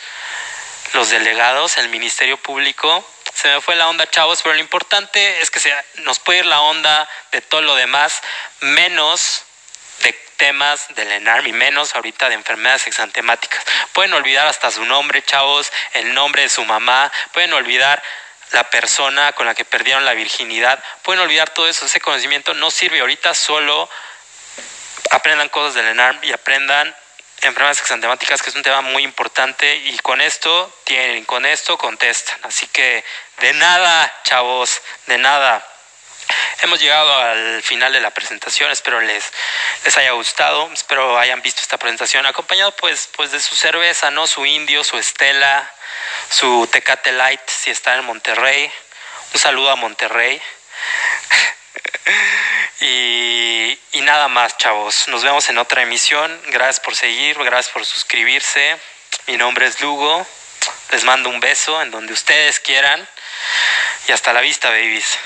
Los 0.93 1.09
delegados, 1.09 1.77
el 1.77 1.89
Ministerio 1.89 2.37
Público. 2.37 3.05
Se 3.39 3.49
me 3.49 3.61
fue 3.61 3.75
la 3.75 3.87
onda, 3.87 4.09
chavos, 4.09 4.41
pero 4.41 4.55
lo 4.55 4.61
importante 4.61 5.41
es 5.41 5.51
que 5.51 5.59
se, 5.59 5.73
nos 5.97 6.19
puede 6.19 6.39
ir 6.39 6.45
la 6.47 6.61
onda 6.61 7.07
de 7.31 7.41
todo 7.41 7.61
lo 7.61 7.75
demás, 7.75 8.21
menos 8.61 9.43
temas 10.37 10.87
del 10.95 11.11
ENARM 11.11 11.47
y 11.47 11.51
menos 11.51 11.95
ahorita 11.95 12.29
de 12.29 12.35
enfermedades 12.35 12.87
exantemáticas. 12.87 13.63
Pueden 13.93 14.13
olvidar 14.13 14.47
hasta 14.47 14.71
su 14.71 14.85
nombre, 14.85 15.23
chavos, 15.23 15.71
el 15.93 16.13
nombre 16.13 16.43
de 16.43 16.49
su 16.49 16.63
mamá, 16.63 17.11
pueden 17.33 17.53
olvidar 17.53 18.01
la 18.51 18.69
persona 18.69 19.33
con 19.33 19.45
la 19.45 19.55
que 19.55 19.65
perdieron 19.65 20.05
la 20.05 20.13
virginidad, 20.13 20.81
pueden 21.03 21.21
olvidar 21.21 21.49
todo 21.49 21.67
eso, 21.67 21.85
ese 21.85 21.99
conocimiento 21.99 22.53
no 22.53 22.71
sirve 22.71 23.01
ahorita, 23.01 23.33
solo 23.33 23.89
aprendan 25.11 25.49
cosas 25.49 25.73
del 25.73 25.87
ENARM 25.87 26.23
y 26.23 26.31
aprendan 26.31 26.95
enfermedades 27.47 27.79
exantemáticas, 27.79 28.41
que 28.41 28.49
es 28.49 28.55
un 28.55 28.63
tema 28.63 28.81
muy 28.81 29.03
importante 29.03 29.75
y 29.75 29.97
con 29.99 30.21
esto 30.21 30.73
tienen, 30.83 31.25
con 31.25 31.45
esto 31.45 31.77
contestan. 31.77 32.37
Así 32.43 32.67
que 32.67 33.03
de 33.39 33.53
nada, 33.53 34.13
chavos, 34.23 34.81
de 35.07 35.17
nada. 35.17 35.65
Hemos 36.61 36.79
llegado 36.79 37.17
al 37.19 37.63
final 37.63 37.93
de 37.93 38.01
la 38.01 38.11
presentación, 38.11 38.69
espero 38.71 38.99
les, 38.99 39.31
les 39.85 39.97
haya 39.97 40.11
gustado, 40.11 40.69
espero 40.73 41.17
hayan 41.17 41.41
visto 41.41 41.61
esta 41.61 41.77
presentación 41.77 42.25
acompañado 42.25 42.75
pues, 42.75 43.09
pues 43.15 43.31
de 43.31 43.39
su 43.39 43.55
cerveza, 43.55 44.11
¿no? 44.11 44.27
Su 44.27 44.45
indio, 44.45 44.83
su 44.83 44.97
estela, 44.97 45.71
su 46.29 46.67
Tecate 46.71 47.11
Light 47.13 47.41
si 47.47 47.71
está 47.71 47.95
en 47.95 48.05
Monterrey. 48.05 48.71
Un 49.33 49.39
saludo 49.39 49.71
a 49.71 49.75
Monterrey. 49.75 50.41
y, 52.81 53.77
y 53.93 54.01
nada 54.01 54.27
más, 54.27 54.57
chavos. 54.57 55.07
Nos 55.07 55.23
vemos 55.23 55.49
en 55.49 55.57
otra 55.57 55.81
emisión. 55.81 56.41
Gracias 56.47 56.79
por 56.79 56.95
seguir, 56.95 57.37
gracias 57.37 57.73
por 57.73 57.85
suscribirse. 57.85 58.77
Mi 59.27 59.37
nombre 59.37 59.65
es 59.65 59.81
Lugo. 59.81 60.25
Les 60.91 61.03
mando 61.03 61.29
un 61.29 61.39
beso 61.39 61.81
en 61.81 61.91
donde 61.91 62.13
ustedes 62.13 62.59
quieran. 62.59 63.07
Y 64.07 64.11
hasta 64.11 64.33
la 64.33 64.41
vista, 64.41 64.69
babies. 64.69 65.17